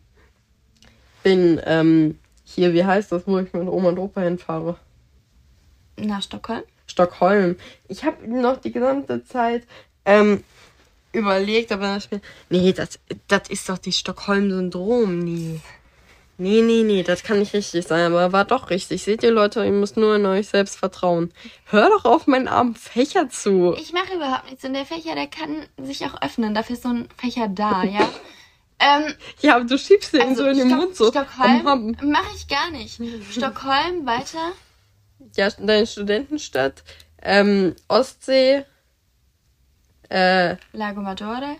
bin 1.23 1.59
ähm, 1.65 2.19
hier, 2.43 2.73
wie 2.73 2.85
heißt 2.85 3.11
das, 3.11 3.27
wo 3.27 3.39
ich 3.39 3.51
mit 3.53 3.67
Oma 3.67 3.89
und 3.89 3.99
Opa 3.99 4.21
hinfahre? 4.21 4.77
Nach 5.97 6.21
Stockholm? 6.21 6.63
Stockholm. 6.87 7.55
Ich 7.87 8.03
habe 8.03 8.27
noch 8.27 8.57
die 8.57 8.71
gesamte 8.71 9.23
Zeit 9.23 9.63
ähm, 10.05 10.43
überlegt, 11.13 11.71
aber 11.71 11.83
dann 11.83 12.01
mir, 12.11 12.21
nee, 12.49 12.73
das, 12.73 12.99
das 13.27 13.49
ist 13.49 13.69
doch 13.69 13.77
die 13.77 13.91
Stockholm-Syndrom, 13.93 15.19
nee. 15.19 15.59
Nee, 16.39 16.61
nee, 16.63 16.81
nee, 16.83 17.03
das 17.03 17.21
kann 17.23 17.37
nicht 17.39 17.53
richtig 17.53 17.85
sein, 17.85 18.11
aber 18.11 18.31
war 18.33 18.43
doch 18.45 18.71
richtig. 18.71 19.03
Seht 19.03 19.21
ihr 19.21 19.29
Leute, 19.31 19.63
ihr 19.63 19.71
müsst 19.71 19.97
nur 19.97 20.15
in 20.15 20.25
euch 20.25 20.47
selbst 20.49 20.77
vertrauen. 20.77 21.31
Hör 21.65 21.89
doch 21.89 22.05
auf 22.05 22.25
meinen 22.25 22.47
armen 22.47 22.73
Fächer 22.75 23.29
zu. 23.29 23.75
Ich 23.79 23.93
mache 23.93 24.15
überhaupt 24.15 24.49
nichts. 24.49 24.63
Und 24.65 24.73
der 24.73 24.85
Fächer, 24.85 25.13
der 25.13 25.27
kann 25.27 25.67
sich 25.77 26.03
auch 26.05 26.19
öffnen. 26.23 26.55
Dafür 26.55 26.73
ist 26.75 26.83
so 26.83 26.89
ein 26.89 27.07
Fächer 27.17 27.47
da, 27.47 27.83
ja? 27.83 28.09
ähm, 28.79 29.13
Ja, 29.41 29.55
aber 29.57 29.65
du 29.65 29.77
schiebst 29.77 30.13
den 30.13 30.21
also 30.21 30.43
so 30.43 30.49
in 30.49 30.57
den 30.57 30.67
Stock- 30.69 30.79
Mund 30.79 30.95
so. 30.95 31.09
Stockholm 31.11 31.95
mache 32.01 32.35
ich 32.35 32.47
gar 32.47 32.71
nicht. 32.71 32.99
Stockholm, 33.31 34.05
weiter. 34.07 34.53
Ja, 35.37 35.49
deine 35.51 35.85
Studentenstadt, 35.85 36.83
ähm, 37.21 37.75
Ostsee, 37.87 38.65
äh, 40.09 40.55
Lago 40.73 41.01
Maggiore. 41.01 41.57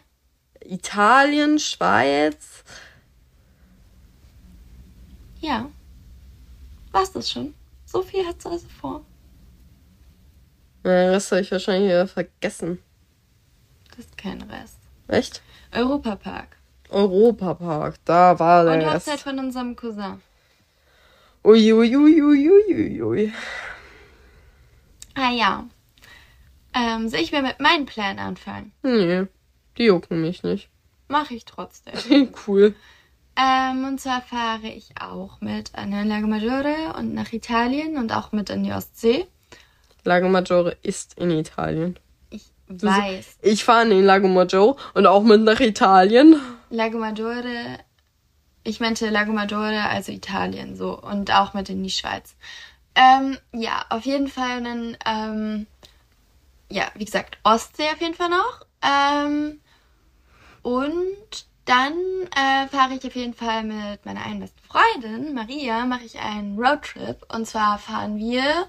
Italien, 0.65 1.59
Schweiz. 1.59 2.63
Ja. 5.41 5.69
War's 6.91 7.11
das 7.11 7.29
schon? 7.29 7.53
So 7.85 8.01
viel 8.01 8.25
hat's 8.25 8.45
also 8.45 8.67
vor. 8.79 9.05
Na, 10.83 11.11
das 11.11 11.31
habe 11.31 11.41
ich 11.41 11.51
wahrscheinlich 11.51 11.89
wieder 11.89 12.07
vergessen. 12.07 12.79
Das 13.89 13.99
ist 14.05 14.17
kein 14.17 14.41
Rest. 14.43 14.77
Echt? 15.07 15.41
Europapark. 15.71 16.57
Europapark, 16.89 17.95
da 18.05 18.37
war 18.39 18.65
Und 18.65 18.79
der 18.79 18.93
Hochzeit 18.93 19.13
Rest. 19.15 19.23
von 19.23 19.39
unserem 19.39 19.75
Cousin. 19.75 20.21
Uiuiuiuiui. 21.43 23.33
Ah 25.15 25.31
ja. 25.31 25.65
Ähm, 26.73 27.09
soll 27.09 27.19
ich 27.19 27.31
mir 27.31 27.41
mit 27.41 27.59
meinen 27.59 27.85
Plänen 27.85 28.19
anfangen? 28.19 28.71
Nee, 28.81 29.27
die 29.77 29.85
jucken 29.85 30.21
mich 30.21 30.43
nicht. 30.43 30.69
Mache 31.07 31.35
ich 31.35 31.45
trotzdem. 31.45 32.29
cool. 32.47 32.75
Ähm, 33.35 33.85
und 33.85 33.99
zwar 33.99 34.21
fahre 34.21 34.67
ich 34.67 34.89
auch 34.99 35.41
mit 35.41 35.73
an 35.73 35.91
den 35.91 36.07
Lago 36.07 36.27
Maggiore 36.27 36.93
und 36.97 37.13
nach 37.13 37.33
Italien 37.33 37.97
und 37.97 38.11
auch 38.11 38.31
mit 38.31 38.49
in 38.49 38.63
die 38.63 38.73
Ostsee. 38.73 39.25
Lago 40.03 40.29
Maggiore 40.29 40.77
ist 40.83 41.17
in 41.17 41.31
Italien. 41.31 41.97
Ich 42.29 42.43
weiß. 42.67 43.37
Ich 43.41 43.63
fahre 43.63 43.83
in 43.83 43.89
den 43.89 44.05
Lago 44.05 44.27
Maggiore 44.27 44.75
und 44.93 45.07
auch 45.07 45.23
mit 45.23 45.41
nach 45.41 45.59
Italien. 45.59 46.39
Lago 46.69 46.99
Maggiore. 46.99 47.79
Ich 48.63 48.79
meinte 48.79 49.09
Lago 49.09 49.33
Maggiore, 49.33 49.89
also 49.89 50.11
Italien, 50.11 50.75
so. 50.75 50.99
Und 50.99 51.33
auch 51.33 51.53
mit 51.53 51.69
in 51.69 51.83
die 51.83 51.89
Schweiz. 51.89 52.35
Ähm, 52.95 53.37
ja, 53.51 53.85
auf 53.89 54.05
jeden 54.05 54.27
Fall 54.27 54.63
dann, 54.63 54.97
ähm, 55.05 55.67
ja, 56.73 56.89
wie 56.95 57.05
gesagt, 57.05 57.37
Ostsee 57.43 57.89
auf 57.91 58.01
jeden 58.01 58.15
Fall 58.15 58.29
noch. 58.29 58.65
Ähm, 58.81 59.61
und 60.63 61.45
dann 61.65 61.93
äh, 62.35 62.67
fahre 62.67 62.95
ich 62.95 63.05
auf 63.05 63.15
jeden 63.15 63.33
Fall 63.33 63.63
mit 63.63 64.05
meiner 64.05 64.25
einen 64.25 64.41
besten 64.41 64.59
Freundin, 64.67 65.33
Maria, 65.33 65.85
mache 65.85 66.03
ich 66.03 66.19
einen 66.19 66.57
Roadtrip. 66.57 67.25
Und 67.33 67.45
zwar 67.47 67.77
fahren 67.77 68.17
wir, 68.17 68.67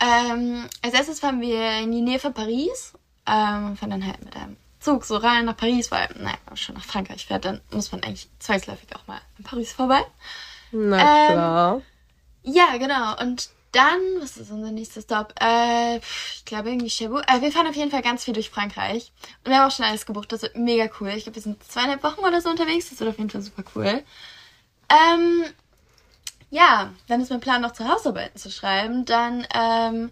ähm, 0.00 0.68
als 0.82 0.94
erstes 0.94 1.20
fahren 1.20 1.40
wir 1.40 1.78
in 1.78 1.92
die 1.92 2.02
Nähe 2.02 2.18
von 2.18 2.34
Paris. 2.34 2.92
Ähm, 3.26 3.68
und 3.68 3.78
fahren 3.78 3.90
dann 3.90 4.06
halt 4.06 4.22
mit 4.22 4.36
einem 4.36 4.56
Zug 4.80 5.04
so 5.04 5.16
rein 5.16 5.46
nach 5.46 5.56
Paris, 5.56 5.90
weil, 5.90 6.08
naja, 6.18 6.36
wenn 6.44 6.50
man 6.50 6.56
schon 6.58 6.74
nach 6.74 6.84
Frankreich 6.84 7.26
fährt, 7.26 7.46
dann 7.46 7.62
muss 7.70 7.90
man 7.90 8.02
eigentlich 8.02 8.28
zwangsläufig 8.38 8.94
auch 8.94 9.06
mal 9.06 9.20
in 9.38 9.44
Paris 9.44 9.72
vorbei. 9.72 10.04
Na 10.72 10.98
Ähm, 10.98 11.32
klar. 11.32 11.82
Ja, 12.42 12.76
genau. 12.76 13.18
Und 13.18 13.48
dann, 13.74 14.00
was 14.20 14.36
ist 14.36 14.50
unser 14.50 14.70
nächster 14.70 15.02
Stop? 15.02 15.34
Äh, 15.40 15.98
ich 15.98 16.44
glaube 16.44 16.70
irgendwie 16.70 16.88
Cherbourg. 16.88 17.24
Äh, 17.28 17.40
wir 17.40 17.52
fahren 17.52 17.66
auf 17.66 17.74
jeden 17.74 17.90
Fall 17.90 18.02
ganz 18.02 18.24
viel 18.24 18.34
durch 18.34 18.50
Frankreich. 18.50 19.12
Und 19.44 19.50
wir 19.50 19.58
haben 19.58 19.68
auch 19.68 19.74
schon 19.74 19.84
alles 19.84 20.06
gebucht. 20.06 20.32
Das 20.32 20.42
wird 20.42 20.56
mega 20.56 20.88
cool. 21.00 21.08
Ich 21.10 21.24
glaube, 21.24 21.36
wir 21.36 21.42
sind 21.42 21.62
zweieinhalb 21.64 22.02
Wochen 22.02 22.20
oder 22.20 22.40
so 22.40 22.50
unterwegs. 22.50 22.90
Das 22.90 23.00
wird 23.00 23.10
auf 23.10 23.18
jeden 23.18 23.30
Fall 23.30 23.42
super 23.42 23.64
cool. 23.74 24.02
Ähm, 24.88 25.44
ja, 26.50 26.92
dann 27.08 27.20
ist 27.20 27.30
mein 27.30 27.40
Plan, 27.40 27.62
noch 27.62 27.72
zu 27.72 27.88
Hausarbeiten 27.88 28.38
zu 28.38 28.50
schreiben. 28.50 29.04
Dann, 29.04 29.46
ähm, 29.52 30.10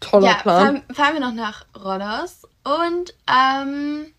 Toller 0.00 0.28
ja, 0.28 0.34
Plan. 0.34 0.82
fahren, 0.84 0.94
fahren 0.94 1.14
wir 1.14 1.20
noch 1.20 1.32
nach 1.32 1.66
Rhodos. 1.74 2.42
Und, 2.62 3.14
ähm, 3.26 4.12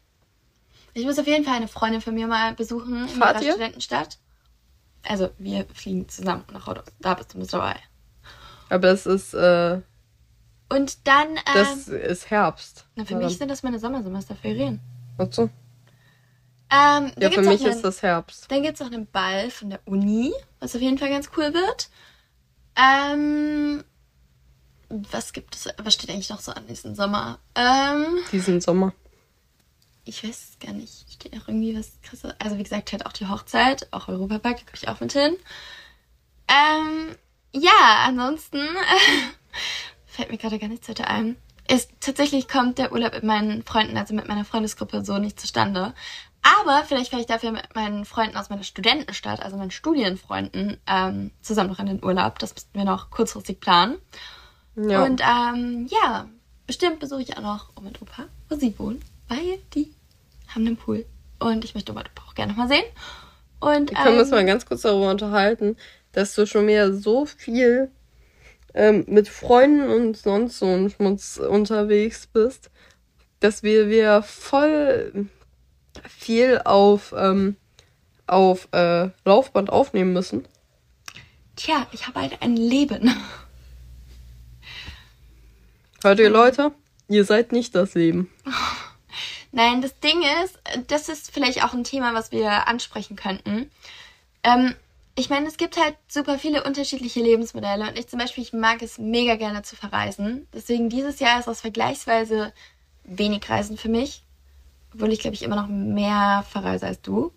ich 0.94 1.06
muss 1.06 1.20
auf 1.20 1.28
jeden 1.28 1.46
Fall 1.46 1.56
eine 1.56 1.68
Freundin 1.68 2.02
von 2.02 2.14
mir 2.14 2.28
mal 2.28 2.56
besuchen 2.56 3.04
in 3.04 3.10
Fahrt 3.10 3.36
ihrer 3.36 3.46
ihr? 3.46 3.52
Studentenstadt. 3.52 4.18
Also, 5.08 5.30
wir 5.38 5.66
fliegen 5.74 6.10
zusammen 6.10 6.44
nach 6.52 6.68
Rhodos. 6.68 6.86
Da 7.00 7.14
bist 7.14 7.34
du 7.34 7.38
mit 7.38 7.54
dabei. 7.54 7.78
Aber 8.70 8.90
es 8.90 9.06
ist, 9.06 9.34
äh, 9.34 9.82
Und 10.70 11.08
dann, 11.08 11.30
ähm, 11.38 11.42
das 11.54 11.88
ist 11.88 12.30
Herbst. 12.30 12.86
na, 12.96 13.06
für 13.06 13.16
mich 13.16 13.38
sind 13.38 13.50
das 13.50 13.64
meine 13.64 13.80
Sommersemesterferien. 13.80 14.80
Achso. 15.18 15.50
Ähm, 16.70 17.12
Ja, 17.18 17.32
für 17.32 17.42
mich 17.44 17.62
einen, 17.64 17.72
ist 17.74 17.82
das 17.84 18.02
Herbst. 18.02 18.52
Dann 18.52 18.62
gibt 18.64 18.74
es 18.76 18.80
noch 18.82 18.92
einen 18.92 19.08
Ball 19.08 19.50
von 19.52 19.70
der 19.70 19.80
Uni, 19.86 20.34
was 20.60 20.76
auf 20.76 20.82
jeden 20.82 20.98
Fall 20.98 21.10
ganz 21.10 21.30
cool 21.38 21.54
wird. 21.54 21.90
Ähm, 22.76 23.84
was 24.90 25.32
gibt 25.34 25.56
es, 25.56 25.70
was 25.78 25.94
steht 25.94 26.10
eigentlich 26.10 26.30
noch 26.30 26.42
so 26.42 26.52
an 26.52 26.68
diesen 26.68 26.94
Sommer? 26.96 27.40
Ähm, 27.56 28.18
Diesen 28.32 28.60
Sommer. 28.62 28.94
ich 30.06 30.24
weiß 30.24 30.50
es 30.52 30.60
gar 30.60 30.74
nicht. 30.74 31.10
Steht 31.12 31.36
noch 31.36 31.48
irgendwie 31.48 31.78
was 31.78 31.92
krasses? 32.04 32.34
Also 32.40 32.58
wie 32.58 32.64
gesagt, 32.64 32.92
halt 32.92 33.06
auch 33.06 33.14
die 33.14 33.28
Hochzeit, 33.28 33.88
auch 33.92 34.08
Europapark, 34.10 34.58
da 34.58 34.64
komme 34.64 34.76
ich 34.76 34.88
auch 34.90 35.00
mit 35.00 35.14
hin. 35.14 35.36
Ähm, 36.50 37.16
ja, 37.54 38.06
ansonsten 38.06 38.62
fällt 40.06 40.32
mir 40.32 40.38
gerade 40.38 40.60
gar 40.60 40.70
nichts 40.70 40.90
weiter 40.90 41.08
ein. 41.08 41.38
Ist, 41.70 41.92
tatsächlich 42.00 42.48
kommt 42.48 42.78
der 42.78 42.94
Urlaub 42.94 43.14
mit 43.14 43.24
meinen 43.24 43.64
Freunden, 43.64 43.98
also 43.98 44.14
mit 44.14 44.28
meiner 44.28 44.46
Freundesgruppe, 44.46 45.04
so 45.04 45.18
nicht 45.18 45.40
zustande. 45.40 45.94
Aber 46.42 46.84
vielleicht 46.86 47.10
fahre 47.10 47.22
ich 47.22 47.28
dafür 47.28 47.52
mit 47.52 47.76
meinen 47.76 48.06
Freunden 48.06 48.38
aus 48.38 48.50
meiner 48.50 48.64
Studentenstadt, 48.64 49.42
also 49.42 49.58
meinen 49.58 49.72
Studienfreunden, 49.72 50.78
ähm, 50.88 51.32
zusammen 51.42 51.70
noch 51.70 51.80
in 51.80 51.88
den 51.88 52.04
Urlaub. 52.04 52.40
Das 52.40 52.54
müssten 52.54 52.78
wir 52.78 52.86
noch 52.86 53.10
kurzfristig 53.10 53.60
planen. 53.60 53.98
Ja. 54.76 55.04
Und 55.04 55.22
ähm, 55.22 55.88
ja, 55.90 56.28
bestimmt 56.66 57.00
besuche 57.00 57.22
ich 57.22 57.36
auch 57.36 57.42
noch 57.42 57.70
Oma 57.76 57.88
und 57.88 58.02
Opa, 58.02 58.26
wo 58.48 58.56
sie 58.56 58.78
wohnen, 58.80 59.02
weil 59.28 59.60
die 59.74 59.94
haben 60.48 60.66
einen 60.66 60.78
Pool. 60.78 61.06
Und 61.40 61.66
ich 61.66 61.76
möchte 61.76 61.92
Oma 61.92 62.02
und 62.02 62.12
Opa 62.12 62.30
auch 62.30 62.36
gerne 62.36 62.54
noch 62.54 62.58
mal 62.58 62.70
sehen. 62.70 62.86
Und 63.60 63.90
Wir 63.92 63.98
können 63.98 64.20
uns 64.20 64.30
ähm, 64.30 64.36
mal 64.36 64.46
ganz 64.46 64.66
kurz 64.66 64.84
darüber 64.84 65.10
unterhalten, 65.10 65.76
dass 66.18 66.34
du 66.34 66.48
schon 66.48 66.66
wieder 66.66 66.92
so 66.94 67.28
viel 67.28 67.92
ähm, 68.74 69.06
mit 69.08 69.30
Freunden 69.30 69.88
und 69.88 70.18
sonst 70.18 70.58
so 70.58 70.66
ein 70.66 70.90
Schmutz 70.90 71.38
unterwegs 71.38 72.26
bist, 72.26 72.72
dass 73.40 73.62
wir 73.62 73.88
wir 73.88 74.24
voll 74.24 75.28
viel 76.10 76.60
auf, 76.66 77.14
ähm, 77.16 77.56
auf 78.26 78.68
äh, 78.72 79.10
Laufband 79.26 79.70
aufnehmen 79.70 80.12
müssen. 80.12 80.48
Tja, 81.56 81.86
ich 81.92 82.08
habe 82.08 82.22
halt 82.22 82.42
ein 82.42 82.58
Leben. 82.58 83.16
Hört 86.02 86.18
ihr 86.18 86.32
Leute? 86.32 86.72
Ihr 87.10 87.26
seid 87.26 87.52
nicht 87.52 87.76
das 87.76 87.94
Leben. 87.94 88.34
Nein, 89.52 89.84
das 89.84 90.00
Ding 90.00 90.24
ist, 90.44 90.58
das 90.88 91.10
ist 91.10 91.32
vielleicht 91.32 91.64
auch 91.64 91.76
ein 91.76 91.84
Thema, 91.84 92.16
was 92.16 92.32
wir 92.32 92.68
ansprechen 92.68 93.16
könnten. 93.16 93.70
Ähm, 94.44 94.74
ich 95.18 95.32
meine, 95.32 95.48
es 95.48 95.58
gibt 95.58 95.78
halt 95.78 95.96
super 96.08 96.38
viele 96.38 96.64
unterschiedliche 96.64 97.22
Lebensmodelle 97.22 97.88
und 97.88 97.98
ich 97.98 98.08
zum 98.08 98.20
Beispiel, 98.20 98.44
ich 98.44 98.54
mag 98.54 98.84
es 98.84 99.00
mega 99.00 99.36
gerne 99.36 99.64
zu 99.64 99.76
verreisen. 99.76 100.48
Deswegen 100.54 100.90
dieses 100.90 101.20
Jahr 101.20 101.40
ist 101.40 101.48
das 101.48 101.62
vergleichsweise 101.62 102.54
wenig 103.04 103.50
Reisen 103.50 103.78
für 103.78 103.90
mich. 103.90 104.24
Obwohl 104.94 105.12
ich, 105.12 105.20
glaube 105.20 105.34
ich, 105.34 105.42
immer 105.42 105.56
noch 105.56 105.68
mehr 105.68 106.46
verreise 106.48 106.86
als 106.86 107.02
du. 107.02 107.32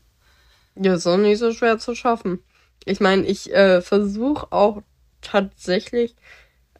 Ja, 0.76 0.94
ist 0.94 1.06
auch 1.06 1.16
nicht 1.16 1.38
so 1.38 1.52
schwer 1.52 1.78
zu 1.78 1.94
schaffen. 1.94 2.42
Ich 2.84 3.00
meine, 3.00 3.25
ich 3.26 3.50
äh, 3.52 3.80
versuche 3.80 4.52
auch 4.52 4.82
tatsächlich 5.22 6.14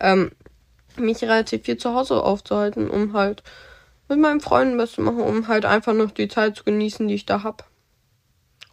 ähm, 0.01 0.33
mich 0.97 1.23
relativ 1.23 1.65
viel 1.65 1.79
zu 1.79 1.95
Hause 1.95 2.23
aufzuhalten, 2.23 2.91
um 2.91 3.15
halt 3.15 3.43
mit 4.11 4.19
meinen 4.19 4.41
Freunden 4.41 4.77
was 4.77 4.93
zu 4.93 5.01
machen, 5.01 5.21
um 5.21 5.49
halt 5.49 5.65
einfach 5.65 5.95
noch 5.95 6.11
die 6.11 6.29
Zeit 6.29 6.57
zu 6.57 6.65
genießen, 6.65 7.09
die 7.09 7.15
ich 7.15 7.27
da 7.27 7.43
hab. 7.43 7.70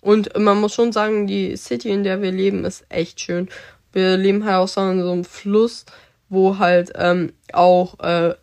Und 0.08 0.40
man 0.40 0.62
muss 0.62 0.74
schon 0.74 0.94
sagen, 0.94 1.28
die 1.28 1.58
City, 1.58 1.90
in 1.90 2.06
der 2.06 2.22
wir 2.22 2.32
leben, 2.32 2.64
ist 2.64 2.86
echt 2.88 3.20
schön. 3.20 3.50
Wir 3.92 4.16
leben 4.16 4.46
halt 4.46 4.56
auch 4.56 4.68
so 4.70 4.80
an 4.80 5.02
so 5.02 5.12
einem 5.12 5.26
Fluss, 5.26 5.84
wo 6.30 6.60
halt 6.60 6.94
ähm, 6.96 7.34
auch 7.52 8.00
äh, 8.00 8.34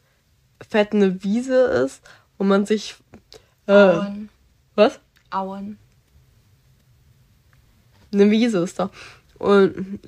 fett 0.68 0.92
eine 0.92 1.24
Wiese 1.24 1.62
ist, 1.64 2.02
wo 2.36 2.44
man 2.44 2.66
sich. 2.66 2.96
Äh, 3.66 3.72
Auen. 3.72 4.28
was? 4.74 5.00
Auen. 5.30 5.78
Eine 8.12 8.30
Wiese 8.30 8.58
ist 8.58 8.78
da. 8.78 8.90
Und. 9.38 10.00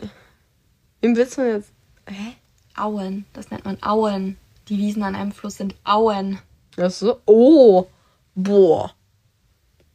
Wem 1.00 1.16
willst 1.16 1.38
du 1.38 1.50
jetzt? 1.50 1.72
Hä? 2.06 2.34
Auen. 2.76 3.24
Das 3.32 3.50
nennt 3.50 3.64
man 3.64 3.82
Auen. 3.82 4.36
Die 4.68 4.76
Wiesen 4.76 5.02
an 5.02 5.14
einem 5.14 5.32
Fluss 5.32 5.56
sind 5.56 5.74
Auen. 5.84 6.38
Ach 6.76 6.90
so. 6.90 7.22
Oh. 7.24 7.86
Boah. 8.34 8.92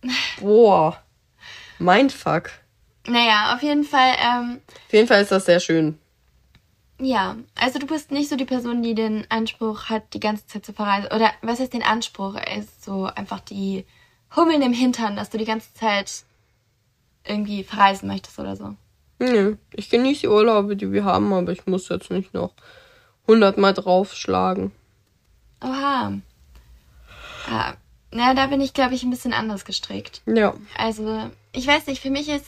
Boah. 0.41 0.97
Mindfuck. 1.81 2.51
Naja, 3.07 3.55
auf 3.55 3.63
jeden 3.63 3.83
Fall, 3.83 4.13
ähm, 4.19 4.61
Auf 4.88 4.93
jeden 4.93 5.07
Fall 5.07 5.21
ist 5.21 5.31
das 5.31 5.45
sehr 5.45 5.59
schön. 5.59 5.97
ja. 7.00 7.35
Also 7.55 7.79
du 7.79 7.88
bist 7.88 8.11
nicht 8.11 8.29
so 8.29 8.35
die 8.35 8.45
Person, 8.45 8.83
die 8.83 8.93
den 8.93 9.25
Anspruch 9.29 9.85
hat, 9.89 10.13
die 10.13 10.19
ganze 10.19 10.45
Zeit 10.45 10.65
zu 10.65 10.73
verreisen. 10.73 11.07
Oder 11.11 11.31
was 11.41 11.59
heißt 11.59 11.73
den 11.73 11.83
Anspruch? 11.83 12.35
Er 12.35 12.57
ist 12.57 12.83
so 12.83 13.05
einfach 13.05 13.39
die 13.39 13.85
Hummeln 14.35 14.61
im 14.61 14.73
Hintern, 14.73 15.15
dass 15.15 15.29
du 15.31 15.38
die 15.39 15.45
ganze 15.45 15.73
Zeit 15.73 16.23
irgendwie 17.25 17.63
verreisen 17.63 18.07
möchtest 18.07 18.38
oder 18.39 18.55
so. 18.55 18.75
Nö, 19.19 19.55
ich 19.73 19.89
genieße 19.89 20.21
die 20.21 20.27
Urlaube, 20.27 20.75
die 20.75 20.91
wir 20.91 21.03
haben, 21.03 21.31
aber 21.33 21.51
ich 21.51 21.65
muss 21.67 21.89
jetzt 21.89 22.09
nicht 22.11 22.33
noch 22.33 22.53
hundertmal 23.27 23.73
draufschlagen. 23.73 24.71
Oha. 25.63 26.13
Ah, 27.50 27.73
na, 28.11 28.33
da 28.33 28.47
bin 28.47 28.61
ich, 28.61 28.73
glaube 28.73 28.93
ich, 28.95 29.03
ein 29.03 29.09
bisschen 29.11 29.33
anders 29.33 29.65
gestrickt. 29.65 30.21
Ja. 30.25 30.53
Also, 30.77 31.29
ich 31.51 31.67
weiß 31.67 31.88
nicht, 31.88 32.01
für 32.01 32.10
mich 32.10 32.29
ist. 32.29 32.46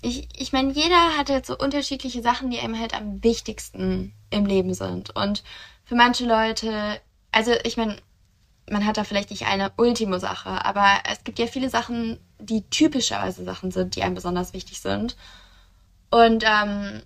Ich, 0.00 0.28
ich 0.40 0.52
meine, 0.52 0.72
jeder 0.72 1.16
hat 1.18 1.28
halt 1.28 1.44
so 1.44 1.58
unterschiedliche 1.58 2.22
Sachen, 2.22 2.50
die 2.50 2.60
einem 2.60 2.78
halt 2.78 2.94
am 2.94 3.22
wichtigsten 3.24 4.12
im 4.30 4.46
Leben 4.46 4.72
sind. 4.72 5.10
Und 5.16 5.42
für 5.84 5.96
manche 5.96 6.24
Leute, 6.24 7.00
also 7.32 7.52
ich 7.64 7.76
meine, 7.76 7.96
man 8.70 8.86
hat 8.86 8.96
da 8.96 9.02
vielleicht 9.02 9.30
nicht 9.30 9.46
eine 9.46 9.72
Ultimo-Sache, 9.76 10.64
aber 10.64 10.86
es 11.10 11.24
gibt 11.24 11.40
ja 11.40 11.46
viele 11.46 11.68
Sachen, 11.68 12.20
die 12.38 12.62
typischerweise 12.70 13.44
Sachen 13.44 13.72
sind, 13.72 13.96
die 13.96 14.02
einem 14.02 14.14
besonders 14.14 14.52
wichtig 14.52 14.80
sind. 14.80 15.16
Und 16.10 16.44
ähm, 16.46 17.02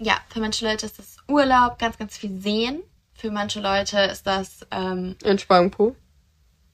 ja, 0.00 0.16
für 0.28 0.40
manche 0.40 0.64
Leute 0.64 0.86
ist 0.86 0.98
das 0.98 1.16
Urlaub, 1.28 1.78
ganz, 1.78 1.98
ganz 1.98 2.16
viel 2.16 2.40
sehen. 2.40 2.82
Für 3.14 3.30
manche 3.30 3.60
Leute 3.60 4.00
ist 4.00 4.26
das 4.26 4.66
ähm, 4.70 5.16
Entspannung 5.22 5.70
pur. 5.70 5.94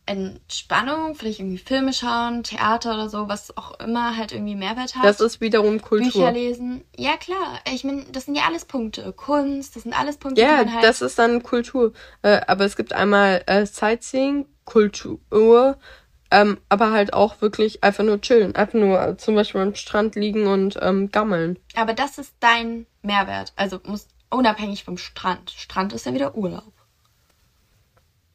Entspannung, 0.08 1.14
vielleicht 1.14 1.38
irgendwie 1.40 1.58
Filme 1.58 1.92
schauen, 1.92 2.42
Theater 2.42 2.94
oder 2.94 3.08
so, 3.08 3.28
was 3.28 3.56
auch 3.56 3.78
immer 3.80 4.16
halt 4.16 4.32
irgendwie 4.32 4.54
Mehrwert 4.56 4.96
hat. 4.96 5.04
Das 5.04 5.20
ist 5.20 5.40
wiederum 5.40 5.78
Bücher 5.78 5.88
Kultur. 5.88 6.30
lesen. 6.32 6.84
Ja, 6.96 7.16
klar. 7.16 7.60
Ich 7.72 7.84
meine, 7.84 8.04
das 8.10 8.24
sind 8.24 8.34
ja 8.34 8.44
alles 8.46 8.64
Punkte. 8.64 9.12
Kunst, 9.12 9.76
das 9.76 9.82
sind 9.84 9.92
alles 9.98 10.16
Punkte, 10.16 10.40
Ja, 10.40 10.56
halt. 10.58 10.82
das 10.82 11.02
ist 11.02 11.18
dann 11.18 11.42
Kultur. 11.42 11.92
Äh, 12.22 12.40
aber 12.46 12.64
es 12.64 12.76
gibt 12.76 12.92
einmal 12.92 13.42
äh, 13.46 13.66
Sightseeing, 13.66 14.46
Kultur, 14.64 15.78
ähm, 16.30 16.58
aber 16.68 16.90
halt 16.92 17.14
auch 17.14 17.40
wirklich 17.40 17.82
einfach 17.84 18.04
nur 18.04 18.20
chillen. 18.20 18.54
Einfach 18.54 18.74
nur 18.78 19.00
äh, 19.00 19.16
zum 19.16 19.34
Beispiel 19.34 19.60
am 19.60 19.74
Strand 19.74 20.14
liegen 20.14 20.46
und 20.46 20.78
ähm, 20.82 21.10
gammeln. 21.10 21.58
aber 21.74 21.94
das 21.94 22.18
ist 22.18 22.34
dein 22.40 22.86
Mehrwert. 23.02 23.52
Also 23.56 23.80
muss 23.86 24.08
unabhängig 24.30 24.84
vom 24.84 24.98
Strand. 24.98 25.50
Strand 25.50 25.92
ist 25.92 26.04
ja 26.06 26.12
wieder 26.14 26.34
Urlaub. 26.36 26.72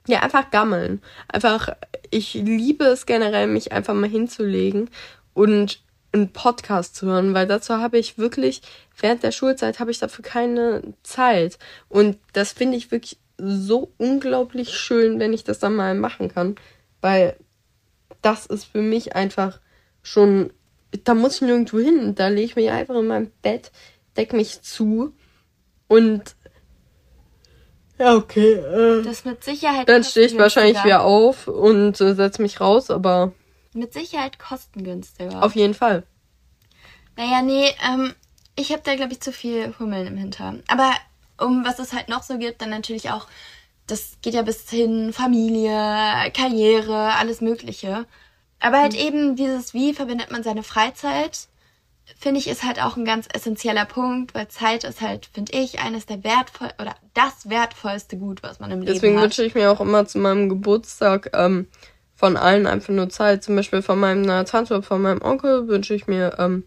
Ja, 0.07 0.19
einfach 0.21 0.51
gammeln. 0.51 1.01
Einfach, 1.27 1.69
ich 2.09 2.33
liebe 2.33 2.85
es 2.85 3.05
generell, 3.05 3.47
mich 3.47 3.71
einfach 3.71 3.93
mal 3.93 4.09
hinzulegen 4.09 4.89
und 5.33 5.81
einen 6.11 6.31
Podcast 6.31 6.95
zu 6.95 7.07
hören, 7.07 7.33
weil 7.33 7.47
dazu 7.47 7.75
habe 7.77 7.97
ich 7.97 8.17
wirklich, 8.17 8.61
während 8.99 9.23
der 9.23 9.31
Schulzeit 9.31 9.79
habe 9.79 9.91
ich 9.91 9.99
dafür 9.99 10.23
keine 10.23 10.81
Zeit. 11.03 11.57
Und 11.89 12.17
das 12.33 12.51
finde 12.51 12.77
ich 12.77 12.91
wirklich 12.91 13.17
so 13.37 13.91
unglaublich 13.97 14.69
schön, 14.77 15.19
wenn 15.19 15.33
ich 15.33 15.43
das 15.43 15.59
dann 15.59 15.75
mal 15.75 15.95
machen 15.95 16.29
kann, 16.29 16.55
weil 17.01 17.35
das 18.21 18.45
ist 18.45 18.65
für 18.65 18.81
mich 18.81 19.15
einfach 19.15 19.59
schon, 20.01 20.51
da 21.03 21.13
muss 21.13 21.35
ich 21.35 21.41
nirgendwo 21.41 21.79
hin, 21.79 22.15
da 22.15 22.27
lege 22.27 22.45
ich 22.45 22.55
mich 22.55 22.69
einfach 22.69 22.95
in 22.95 23.07
mein 23.07 23.31
Bett, 23.41 23.71
deck 24.15 24.33
mich 24.33 24.61
zu 24.61 25.15
und 25.87 26.35
ja, 28.03 28.15
okay, 28.15 28.53
äh, 28.53 29.03
Das 29.03 29.25
mit 29.25 29.43
Sicherheit. 29.43 29.87
dann 29.87 30.03
stehe 30.03 30.25
ich 30.27 30.37
wahrscheinlich 30.37 30.83
wieder 30.83 31.03
auf 31.03 31.47
und 31.47 31.99
äh, 32.01 32.13
setze 32.15 32.41
mich 32.41 32.59
raus, 32.59 32.89
aber 32.89 33.31
Mit 33.73 33.93
Sicherheit 33.93 34.39
kostengünstiger. 34.39 35.43
auf 35.43 35.55
jeden 35.55 35.73
Fall. 35.73 36.03
Naja, 37.15 37.41
nee, 37.41 37.69
ähm, 37.87 38.13
ich 38.55 38.71
habe 38.71 38.81
da, 38.83 38.95
glaube 38.95 39.13
ich, 39.13 39.21
zu 39.21 39.31
viel 39.31 39.73
Hummeln 39.79 40.07
im 40.07 40.17
Hintern. 40.17 40.63
Aber 40.67 40.91
um 41.39 41.63
was 41.65 41.79
es 41.79 41.93
halt 41.93 42.09
noch 42.09 42.23
so 42.23 42.37
gibt, 42.37 42.61
dann 42.61 42.69
natürlich 42.69 43.11
auch, 43.11 43.27
das 43.87 44.17
geht 44.21 44.33
ja 44.33 44.41
bis 44.41 44.69
hin 44.69 45.13
Familie, 45.13 45.71
Karriere, 46.35 47.13
alles 47.15 47.41
Mögliche. 47.41 48.05
Aber 48.59 48.79
halt 48.81 48.95
eben 48.95 49.35
dieses, 49.35 49.73
wie 49.73 49.93
verbindet 49.93 50.31
man 50.31 50.41
seine 50.43 50.63
Freizeit, 50.63 51.47
finde 52.17 52.39
ich, 52.39 52.47
ist 52.47 52.63
halt 52.63 52.81
auch 52.81 52.97
ein 52.97 53.05
ganz 53.05 53.27
essentieller 53.33 53.85
Punkt, 53.85 54.33
weil 54.33 54.47
Zeit 54.47 54.83
ist 54.83 55.01
halt, 55.01 55.29
finde 55.33 55.53
ich, 55.53 55.79
eines 55.79 56.05
der 56.05 56.23
wertvoll 56.23 56.69
oder 56.79 56.95
das 57.13 57.49
wertvollste 57.49 58.17
Gut, 58.17 58.43
was 58.43 58.59
man 58.59 58.71
im 58.71 58.79
Leben 58.81 58.93
Deswegen 58.93 59.15
hat. 59.17 59.23
wünsche 59.23 59.43
ich 59.43 59.55
mir 59.55 59.71
auch 59.71 59.81
immer 59.81 60.05
zu 60.05 60.19
meinem 60.19 60.49
Geburtstag 60.49 61.31
ähm, 61.33 61.67
von 62.15 62.37
allen 62.37 62.67
einfach 62.67 62.93
nur 62.93 63.09
Zeit. 63.09 63.43
Zum 63.43 63.55
Beispiel 63.55 63.81
von 63.81 63.99
meiner 63.99 64.45
Tante 64.45 64.75
und 64.75 64.85
von 64.85 65.01
meinem 65.01 65.21
Onkel 65.21 65.67
wünsche 65.67 65.93
ich 65.93 66.07
mir 66.07 66.35
ähm, 66.39 66.63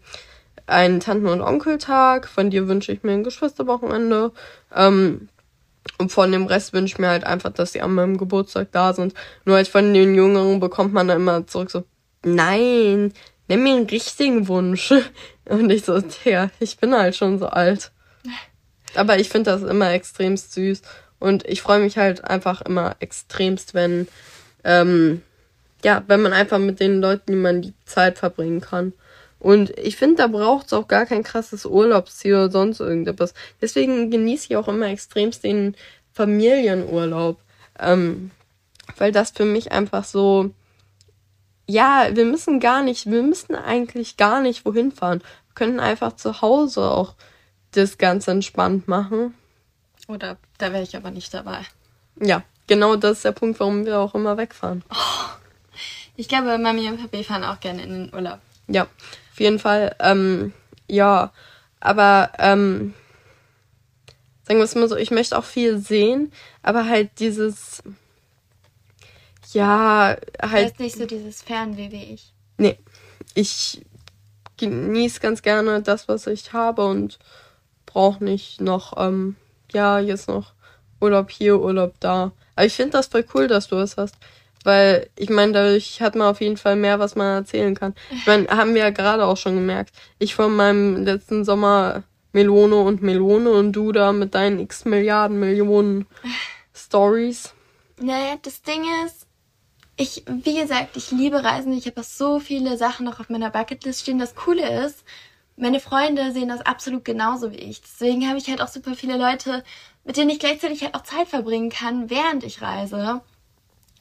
einen 0.65 0.99
Tanten- 0.99 1.27
und 1.27 1.41
Onkeltag. 1.41 2.27
Von 2.27 2.49
dir 2.49 2.67
wünsche 2.67 2.91
ich 2.91 3.03
mir 3.03 3.13
ein 3.13 3.23
Geschwisterwochenende. 3.23 4.31
Ähm, 4.75 5.29
und 5.97 6.11
von 6.11 6.31
dem 6.31 6.45
Rest 6.45 6.73
wünsche 6.73 6.95
ich 6.95 6.99
mir 6.99 7.09
halt 7.09 7.23
einfach, 7.23 7.51
dass 7.51 7.73
sie 7.73 7.81
an 7.81 7.95
meinem 7.95 8.17
Geburtstag 8.17 8.71
da 8.71 8.93
sind. 8.93 9.13
Nur 9.45 9.55
halt 9.55 9.67
von 9.67 9.93
den 9.93 10.15
Jüngeren 10.15 10.59
bekommt 10.59 10.93
man 10.93 11.07
dann 11.07 11.17
immer 11.17 11.47
zurück 11.47 11.71
so, 11.71 11.83
nein, 12.23 13.13
nimm 13.47 13.63
mir 13.63 13.75
einen 13.75 13.87
richtigen 13.87 14.47
Wunsch. 14.47 14.93
Und 15.45 15.69
ich 15.69 15.85
so, 15.85 16.01
ja, 16.25 16.49
ich 16.59 16.77
bin 16.77 16.93
halt 16.93 17.15
schon 17.15 17.39
so 17.39 17.47
alt. 17.47 17.91
Aber 18.95 19.19
ich 19.19 19.29
finde 19.29 19.51
das 19.51 19.63
immer 19.63 19.91
extremst 19.91 20.53
süß. 20.53 20.81
Und 21.19 21.45
ich 21.47 21.61
freue 21.61 21.79
mich 21.79 21.97
halt 21.97 22.23
einfach 22.23 22.61
immer 22.61 22.95
extremst, 22.99 23.73
wenn, 23.73 24.07
ähm, 24.63 25.21
ja, 25.83 26.03
wenn 26.07 26.21
man 26.21 26.33
einfach 26.33 26.59
mit 26.59 26.79
den 26.79 27.01
Leuten, 27.01 27.31
die 27.31 27.37
man 27.37 27.61
liebt, 27.61 27.89
Zeit 27.89 28.17
verbringen 28.17 28.61
kann. 28.61 28.93
Und 29.39 29.77
ich 29.77 29.97
finde, 29.97 30.15
da 30.17 30.27
braucht 30.27 30.67
es 30.67 30.73
auch 30.73 30.87
gar 30.87 31.05
kein 31.05 31.23
krasses 31.23 31.65
Urlaubsziel 31.65 32.33
oder 32.33 32.51
sonst 32.51 32.79
irgendetwas. 32.79 33.33
Deswegen 33.61 34.09
genieße 34.09 34.47
ich 34.49 34.57
auch 34.57 34.67
immer 34.67 34.87
extremst 34.87 35.43
den 35.43 35.75
Familienurlaub. 36.13 37.39
Ähm, 37.79 38.31
weil 38.97 39.11
das 39.11 39.31
für 39.31 39.45
mich 39.45 39.71
einfach 39.71 40.03
so, 40.03 40.51
ja, 41.67 42.09
wir 42.13 42.25
müssen 42.25 42.59
gar 42.59 42.81
nicht, 42.81 43.09
wir 43.11 43.21
müssen 43.21 43.55
eigentlich 43.55 44.17
gar 44.17 44.41
nicht 44.41 44.65
wohin 44.65 44.91
fahren. 44.91 45.19
Wir 45.19 45.55
können 45.55 45.79
einfach 45.79 46.15
zu 46.15 46.41
Hause 46.41 46.89
auch 46.89 47.13
das 47.71 47.97
Ganze 47.97 48.31
entspannt 48.31 48.87
machen. 48.87 49.35
Oder 50.07 50.37
da 50.57 50.71
wäre 50.71 50.83
ich 50.83 50.95
aber 50.95 51.11
nicht 51.11 51.33
dabei. 51.33 51.59
Ja, 52.19 52.43
genau 52.67 52.95
das 52.95 53.17
ist 53.17 53.25
der 53.25 53.33
Punkt, 53.33 53.59
warum 53.59 53.85
wir 53.85 53.99
auch 53.99 54.15
immer 54.15 54.37
wegfahren. 54.37 54.83
Ich 56.19 56.27
glaube, 56.27 56.57
Mami 56.57 56.89
und 56.89 56.99
Papi 56.99 57.23
fahren 57.23 57.43
auch 57.43 57.59
gerne 57.59 57.83
in 57.83 57.89
den 57.91 58.13
Urlaub. 58.13 58.39
Ja, 58.67 58.83
auf 58.83 59.39
jeden 59.39 59.59
Fall. 59.59 59.95
Ähm, 59.99 60.51
ja, 60.87 61.31
aber 61.79 62.31
ähm, 62.39 62.95
sagen 64.47 64.59
wir 64.59 64.63
es 64.63 64.73
mal 64.73 64.89
so, 64.89 64.95
ich 64.95 65.11
möchte 65.11 65.37
auch 65.37 65.43
viel 65.43 65.77
sehen, 65.77 66.31
aber 66.63 66.89
halt 66.89 67.19
dieses, 67.19 67.83
ja, 69.53 70.15
Du 70.15 70.49
halt, 70.51 70.67
bist 70.67 70.79
nicht 70.79 70.97
so 70.97 71.05
dieses 71.05 71.41
Fernweh 71.41 71.91
wie 71.91 72.13
ich. 72.13 72.33
nee, 72.57 72.77
ich 73.33 73.81
genieße 74.57 75.19
ganz 75.19 75.41
gerne 75.41 75.81
das, 75.81 76.07
was 76.07 76.25
ich 76.27 76.53
habe 76.53 76.85
und 76.85 77.19
brauche 77.85 78.23
nicht 78.23 78.59
noch, 78.61 78.93
ähm, 78.97 79.35
ja, 79.71 79.99
jetzt 79.99 80.27
noch 80.27 80.53
Urlaub 80.99 81.29
hier, 81.29 81.59
Urlaub 81.59 81.93
da. 81.99 82.31
Aber 82.55 82.65
ich 82.65 82.73
finde 82.73 82.91
das 82.93 83.07
voll 83.07 83.25
cool, 83.35 83.47
dass 83.47 83.67
du 83.67 83.75
es 83.77 83.97
hast. 83.97 84.15
Weil 84.63 85.09
ich 85.15 85.29
meine, 85.29 85.51
dadurch 85.53 86.01
hat 86.01 86.15
man 86.15 86.27
auf 86.27 86.41
jeden 86.41 86.57
Fall 86.57 86.75
mehr, 86.75 86.99
was 86.99 87.15
man 87.15 87.27
erzählen 87.43 87.75
kann. 87.75 87.93
Ich 88.09 88.25
meine, 88.25 88.47
haben 88.49 88.73
wir 88.73 88.81
ja 88.81 88.89
gerade 88.89 89.25
auch 89.25 89.37
schon 89.37 89.53
gemerkt. 89.55 89.93
Ich 90.17 90.33
von 90.33 90.55
meinem 90.55 91.03
letzten 91.05 91.45
Sommer 91.45 92.03
Melone 92.33 92.75
und 92.77 93.01
Melone 93.03 93.51
und 93.51 93.71
du 93.73 93.91
da 93.91 94.11
mit 94.11 94.33
deinen 94.33 94.59
x 94.59 94.85
Milliarden 94.85 95.39
Millionen 95.39 96.07
Stories. 96.75 97.53
Naja, 97.99 98.35
das 98.41 98.61
Ding 98.63 98.83
ist, 99.05 99.26
ich, 99.97 100.23
wie 100.27 100.59
gesagt, 100.59 100.95
ich 100.95 101.11
liebe 101.11 101.43
Reisen. 101.43 101.73
Ich 101.73 101.87
habe 101.87 102.01
auch 102.01 102.05
so 102.05 102.39
viele 102.39 102.77
Sachen 102.77 103.05
noch 103.05 103.19
auf 103.19 103.29
meiner 103.29 103.49
Bucketlist 103.49 104.01
stehen. 104.01 104.19
Das 104.19 104.35
Coole 104.35 104.85
ist, 104.85 105.03
meine 105.57 105.79
Freunde 105.79 106.31
sehen 106.31 106.49
das 106.49 106.61
absolut 106.61 107.03
genauso 107.03 107.51
wie 107.51 107.57
ich. 107.57 107.81
Deswegen 107.81 108.27
habe 108.27 108.37
ich 108.37 108.47
halt 108.47 108.61
auch 108.61 108.67
super 108.67 108.93
viele 108.93 109.17
Leute, 109.17 109.63
mit 110.05 110.15
denen 110.15 110.29
ich 110.29 110.39
gleichzeitig 110.39 110.83
halt 110.83 110.93
auch 110.93 111.03
Zeit 111.03 111.27
verbringen 111.27 111.71
kann, 111.71 112.11
während 112.11 112.43
ich 112.43 112.61
reise. 112.61 113.21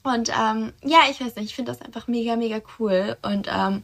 Und 0.03 0.29
ähm, 0.29 0.75
ja, 0.85 1.01
ich 1.11 1.21
weiß 1.21 1.35
nicht, 1.37 1.47
ich 1.47 1.57
finde 1.57 1.73
das 1.73 1.81
einfach 1.81 2.09
mega, 2.09 2.37
mega 2.37 2.61
cool. 2.79 3.17
Und 3.23 3.49
ähm, 3.51 3.83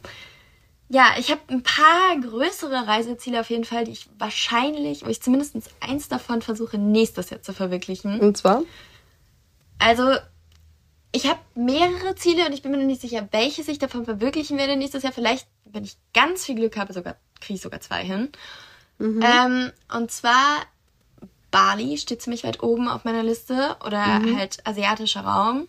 ja, 0.89 1.15
ich 1.17 1.31
habe 1.31 1.41
ein 1.47 1.63
paar 1.63 2.15
größere 2.21 2.87
Reiseziele 2.87 3.39
auf 3.39 3.49
jeden 3.49 3.65
Fall, 3.65 3.85
die 3.85 3.91
ich 3.91 4.07
wahrscheinlich, 4.19 5.03
wo 5.03 5.09
ich 5.09 5.21
zumindest 5.21 5.55
eins 5.79 6.07
davon 6.07 6.43
versuche, 6.43 6.77
nächstes 6.77 7.31
Jahr 7.31 7.41
zu 7.41 7.53
verwirklichen. 7.53 8.19
Und 8.19 8.37
zwar? 8.37 8.61
Also, 9.79 10.15
ich 11.13 11.27
habe 11.27 11.39
mehrere 11.55 12.15
Ziele 12.15 12.45
und 12.45 12.53
ich 12.53 12.63
bin 12.63 12.71
mir 12.71 12.77
noch 12.77 12.85
nicht 12.85 13.01
sicher, 13.01 13.27
welches 13.31 13.67
ich 13.67 13.79
davon 13.79 14.03
verwirklichen 14.03 14.57
werde 14.57 14.75
nächstes 14.75 15.03
Jahr. 15.03 15.13
Vielleicht, 15.13 15.47
wenn 15.65 15.83
ich 15.83 15.95
ganz 16.13 16.45
viel 16.45 16.55
Glück 16.55 16.75
habe, 16.75 16.91
sogar 16.91 17.15
kriege 17.39 17.55
ich 17.55 17.61
sogar 17.61 17.79
zwei 17.81 18.03
hin. 18.03 18.29
Mhm. 18.97 19.23
Ähm, 19.23 19.71
und 19.93 20.11
zwar 20.11 20.63
Bali 21.51 21.99
steht 21.99 22.23
ziemlich 22.23 22.43
weit 22.43 22.63
oben 22.63 22.89
auf 22.89 23.05
meiner 23.05 23.21
Liste 23.21 23.77
oder 23.85 24.19
mhm. 24.19 24.37
halt 24.37 24.65
asiatischer 24.65 25.21
Raum. 25.21 25.67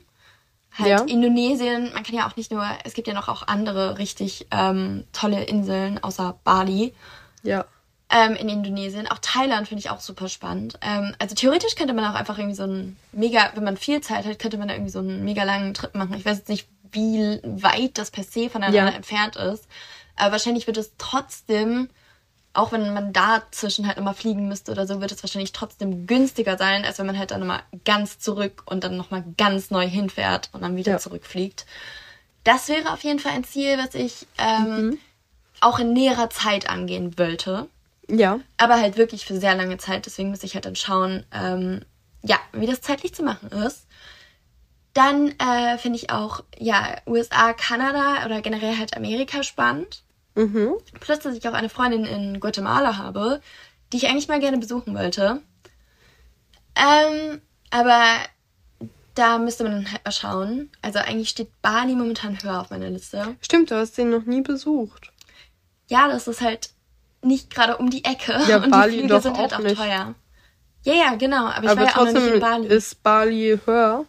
Halt 0.79 0.89
ja. 0.89 1.01
Indonesien, 1.03 1.93
man 1.93 2.03
kann 2.03 2.17
ja 2.17 2.27
auch 2.27 2.37
nicht 2.37 2.51
nur, 2.51 2.67
es 2.85 2.95
gibt 2.95 3.07
ja 3.07 3.15
noch 3.15 3.29
auch 3.29 3.47
andere 3.47 3.99
richtig 3.99 4.47
ähm, 4.51 5.05
tolle 5.13 5.45
Inseln 5.45 6.03
außer 6.03 6.41
Bali. 6.43 6.95
Ja. 7.43 7.67
Ähm, 8.17 8.37
in 8.37 8.49
Indonesien. 8.49 9.09
Auch 9.09 9.19
Thailand 9.21 9.67
finde 9.67 9.81
ich 9.81 9.91
auch 9.91 10.01
super 10.01 10.29
spannend. 10.29 10.79
Ähm, 10.83 11.17
also 11.19 11.35
theoretisch 11.35 11.75
könnte 11.75 11.95
man 11.95 12.05
auch 12.05 12.15
einfach 12.15 12.39
irgendwie 12.39 12.55
so 12.55 12.63
einen 12.63 12.97
mega, 13.11 13.51
wenn 13.55 13.65
man 13.65 13.77
viel 13.77 14.01
Zeit 14.03 14.25
hat, 14.25 14.39
könnte 14.39 14.57
man 14.57 14.69
da 14.69 14.75
irgendwie 14.75 14.93
so 14.93 15.01
einen 15.01 15.25
mega 15.25 15.43
langen 15.43 15.75
Trip 15.75 15.95
machen. 15.95 16.15
Ich 16.15 16.25
weiß 16.25 16.39
jetzt 16.39 16.49
nicht, 16.49 16.69
wie 16.93 17.41
weit 17.43 17.99
das 17.99 18.13
per 18.13 18.23
se 18.23 18.49
voneinander 18.49 18.93
ja. 18.93 18.97
entfernt 18.97 19.35
ist. 19.35 19.67
Aber 20.15 20.33
wahrscheinlich 20.33 20.69
wird 20.69 20.77
es 20.77 20.93
trotzdem 20.97 21.89
auch 22.55 22.71
wenn 22.71 22.95
man 22.95 23.13
dazwischen 23.13 23.87
halt 23.87 23.97
nochmal 23.97 24.15
fliegen 24.15 24.49
müsste 24.49 24.73
oder 24.73 24.87
so, 24.87 25.01
wird 25.01 25.13
es 25.13 25.23
wahrscheinlich 25.23 25.53
trotzdem 25.53 26.07
günstiger 26.07 26.57
sein, 26.57 26.85
als 26.85 26.99
wenn 26.99 27.07
man 27.07 27.19
halt 27.19 27.33
dann 27.33 27.41
nochmal 27.41 27.63
ganz 27.85 28.21
zurück 28.21 28.63
und 28.67 28.85
dann 28.85 28.97
nochmal 28.97 29.25
ganz 29.37 29.71
neu 29.71 29.87
hinfährt 29.87 30.51
und 30.53 30.63
dann 30.63 30.77
wieder 30.77 30.93
ja. 30.93 30.99
zurückfliegt. 30.99 31.67
Das 32.45 32.69
wäre 32.69 32.93
auf 32.93 33.03
jeden 33.03 33.19
Fall 33.19 33.33
ein 33.33 33.45
Ziel, 33.45 33.77
was 33.77 33.95
ich 33.95 34.27
ähm, 34.39 34.87
mhm. 34.87 34.99
auch 35.61 35.81
in 35.81 35.93
näherer 35.93 36.31
Zeit 36.31 36.71
angehen 36.71 37.19
wollte. 37.19 37.69
Ja. 38.09 38.41
Aber 38.57 38.81
halt 38.81 38.97
wirklich 38.97 39.25
für 39.25 39.39
sehr 39.39 39.55
lange 39.55 39.79
Zeit. 39.79 40.07
Deswegen 40.07 40.31
muss 40.31 40.43
ich 40.43 40.55
halt 40.55 40.67
dann 40.67 40.77
schauen, 40.77 41.25
ähm, 41.33 41.85
ja, 42.23 42.39
wie 42.53 42.67
das 42.67 42.81
zeitlich 42.81 43.15
zu 43.15 43.23
machen 43.23 43.49
ist. 43.51 43.87
Dann 44.93 45.35
äh, 45.39 45.77
finde 45.79 45.99
ich 45.99 46.11
auch, 46.11 46.45
ja, 46.57 46.97
USA, 47.07 47.53
Kanada 47.53 48.25
oder 48.25 48.41
generell 48.43 48.79
halt 48.79 48.97
Amerika 48.97 49.43
spannend. 49.43 50.05
Mhm. 50.37 50.75
Plus, 51.01 51.19
dass 51.21 51.37
ich 51.37 51.49
auch 51.49 51.53
eine 51.53 51.69
Freundin 51.69 52.05
in 52.05 52.41
Guatemala 52.41 52.97
habe, 52.97 53.41
die 53.93 53.99
ich 53.99 54.09
eigentlich 54.09 54.29
mal 54.29 54.41
gerne 54.41 54.59
besuchen 54.59 54.95
wollte. 54.95 55.43
Ähm, 56.77 57.41
aber 57.71 58.05
da 59.15 59.39
müsste 59.39 59.65
man 59.65 59.73
dann 59.73 59.93
halt 59.93 60.05
mal 60.05 60.13
schauen. 60.13 60.71
Also 60.83 60.99
eigentlich 60.99 61.29
steht 61.29 61.51
Bali 61.63 61.95
momentan 61.95 62.41
höher 62.43 62.61
auf 62.61 62.71
meiner 62.71 62.91
Liste. 62.91 63.37
Stimmt, 63.41 63.71
du 63.71 63.77
hast 63.77 63.97
den 63.97 64.11
noch 64.11 64.25
nie 64.25 64.43
besucht. 64.43 65.13
Ja, 65.89 66.09
das 66.09 66.27
ist 66.27 66.41
halt 66.41 66.71
nicht 67.25 67.55
gerade 67.55 67.77
um 67.77 67.91
die 67.91 68.05
Ecke. 68.05 68.39
Ja, 68.49 68.63
und 68.63 68.71
Bali 68.71 68.93
die 68.93 68.99
Flüge 69.01 69.21
sind 69.21 69.39
halt 69.39 69.55
auch 69.55 69.59
nicht. 69.59 69.77
teuer. 69.77 70.15
Ja, 70.85 70.93
ja, 70.93 71.15
genau. 71.15 71.47
Aber 71.47 71.65
ich 71.65 71.71
aber 71.71 71.81
war 71.81 71.89
ja 71.89 71.97
auch 71.97 72.05
noch 72.05 72.13
nicht 72.13 72.35
in 72.35 72.41
Bali. 72.41 72.67
Ist 72.69 73.03
Bali 73.03 73.59
höher? 73.65 74.05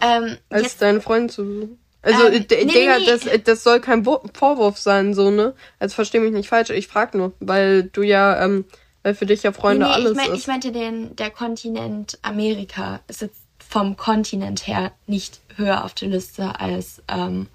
Ähm, 0.00 0.38
als 0.48 0.62
jetzt, 0.62 0.82
deinen 0.82 1.00
Freund 1.00 1.32
zu 1.32 1.44
besuchen? 1.44 1.78
Also, 2.02 2.26
ähm, 2.26 2.32
nee, 2.32 2.40
Digga, 2.40 2.98
nee, 2.98 2.98
nee. 2.98 3.06
Das, 3.06 3.44
das 3.44 3.64
soll 3.64 3.80
kein 3.80 4.04
Vorwurf 4.04 4.78
sein, 4.78 5.14
so, 5.14 5.30
ne? 5.30 5.54
Also, 5.78 5.94
versteh 5.94 6.20
mich 6.20 6.32
nicht 6.32 6.48
falsch. 6.48 6.70
Ich 6.70 6.86
frag 6.86 7.14
nur, 7.14 7.32
weil 7.40 7.84
du 7.84 8.02
ja, 8.02 8.44
ähm, 8.44 8.66
weil 9.02 9.14
für 9.14 9.26
dich 9.26 9.42
ja 9.42 9.52
Freunde 9.52 9.86
alles 9.86 10.12
ich 10.12 10.16
mein, 10.16 10.32
ist. 10.32 10.38
Ich 10.38 10.46
meinte 10.46 10.72
den, 10.72 11.16
der 11.16 11.30
Kontinent 11.30 12.18
Amerika 12.22 13.00
ist 13.08 13.22
jetzt 13.22 13.40
vom 13.58 13.96
Kontinent 13.96 14.66
her 14.66 14.92
nicht 15.06 15.40
höher 15.56 15.84
auf 15.84 15.94
der 15.94 16.08
Liste 16.08 16.60
als, 16.60 17.02
ähm, 17.08 17.48